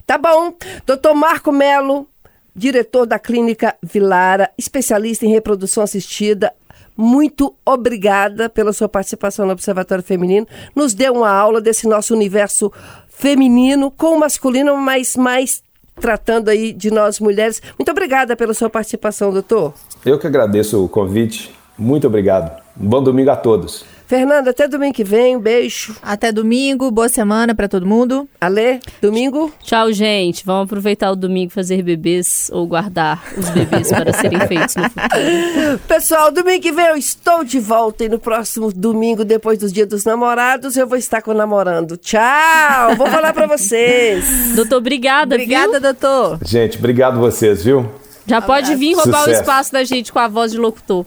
Tá 0.07 0.19
bom. 0.19 0.53
Doutor 0.87 1.15
Marco 1.15 1.53
Melo, 1.53 2.07
diretor 2.55 3.07
da 3.07 3.19
Clínica 3.19 3.75
Vilara, 3.83 4.51
especialista 4.59 5.25
em 5.25 5.31
reprodução 5.31 5.83
assistida. 5.83 6.53
Muito 6.97 7.55
obrigada 7.65 8.49
pela 8.49 8.73
sua 8.73 8.89
participação 8.89 9.47
no 9.47 9.53
Observatório 9.53 10.03
Feminino. 10.03 10.49
Nos 10.75 10.95
deu 10.95 11.15
uma 11.15 11.31
aula 11.31 11.61
desse 11.61 11.87
nosso 11.87 12.13
universo 12.13 12.73
feminino 13.19 13.91
com 13.91 14.17
o 14.17 14.21
masculino, 14.21 14.77
mas 14.77 15.17
mais 15.17 15.63
tratando 16.01 16.49
aí 16.49 16.73
de 16.73 16.91
nós 16.91 17.19
mulheres. 17.19 17.61
Muito 17.77 17.91
obrigada 17.91 18.37
pela 18.37 18.55
sua 18.55 18.71
participação, 18.71 19.33
doutor. 19.33 19.75
Eu 20.07 20.19
que 20.19 20.27
agradeço 20.27 20.85
o 20.85 20.89
convite. 20.89 21.53
Muito 21.77 22.07
obrigado. 22.07 22.63
Um 22.81 22.89
bom 22.89 23.03
domingo 23.03 23.31
a 23.31 23.37
todos. 23.37 23.85
Fernanda, 24.09 24.53
até 24.53 24.67
domingo 24.67 24.95
que 24.95 25.05
vem. 25.05 25.37
Um 25.37 25.41
beijo. 25.41 25.95
Até 26.03 26.33
domingo, 26.33 26.91
boa 26.91 27.11
semana 27.11 27.55
pra 27.55 27.69
todo 27.69 27.85
mundo. 27.85 28.27
Alê, 28.41 28.81
domingo. 29.03 29.53
Tchau, 29.63 29.93
gente. 29.93 30.47
Vamos 30.47 30.65
aproveitar 30.65 31.11
o 31.11 31.15
domingo 31.17 31.51
e 31.51 31.55
fazer 31.55 31.83
bebês 31.83 32.51
ou 32.51 32.67
guardar 32.67 33.23
os 33.37 33.51
bebês 33.51 33.91
para 33.91 34.11
serem 34.15 34.41
feitos 34.49 34.77
no 34.77 34.85
futuro. 34.85 35.79
Pessoal, 35.87 36.33
domingo 36.33 36.63
que 36.63 36.73
vem 36.73 36.87
eu 36.87 36.97
estou 36.97 37.45
de 37.45 37.61
volta 37.61 38.03
e 38.03 38.09
no 38.09 38.19
próximo 38.19 38.73
domingo, 38.73 39.27
depois 39.27 39.59
dos 39.59 39.71
Dias 39.75 39.87
dos 39.87 40.05
Namorados, 40.05 40.75
eu 40.79 40.87
vou 40.87 40.97
estar 40.97 41.21
com 41.21 41.33
o 41.33 41.35
namorando. 41.35 41.99
Tchau! 41.99 42.97
Vou 42.97 43.09
falar 43.09 43.35
pra 43.35 43.47
vocês. 43.47 44.25
Doutor, 44.57 44.77
obrigada, 44.77 45.35
Obrigada, 45.35 45.73
viu? 45.73 45.81
doutor. 45.83 46.39
Gente, 46.47 46.79
obrigado 46.79 47.19
vocês, 47.21 47.63
viu? 47.63 47.87
Já 48.29 48.41
pode 48.43 48.75
vir 48.77 48.95
roubar 48.95 49.21
o 49.21 49.25
Sucesso. 49.25 49.41
espaço 49.41 49.73
da 49.73 49.85
gente 49.85 50.13
com 50.13 50.19
a 50.19 50.29
voz 50.29 50.53
de 50.53 50.59
locutor. 50.59 51.05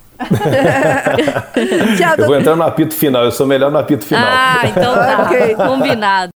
Tchau, 1.98 2.16
Eu 2.18 2.26
vou 2.26 2.36
entrar 2.36 2.56
no 2.56 2.64
apito 2.64 2.96
final, 2.96 3.24
eu 3.26 3.32
sou 3.32 3.46
melhor 3.46 3.72
no 3.72 3.78
apito 3.78 4.06
final. 4.06 4.24
Ah, 4.26 4.62
então 4.66 4.94
tá. 4.96 5.30
Combinado. 5.68 6.32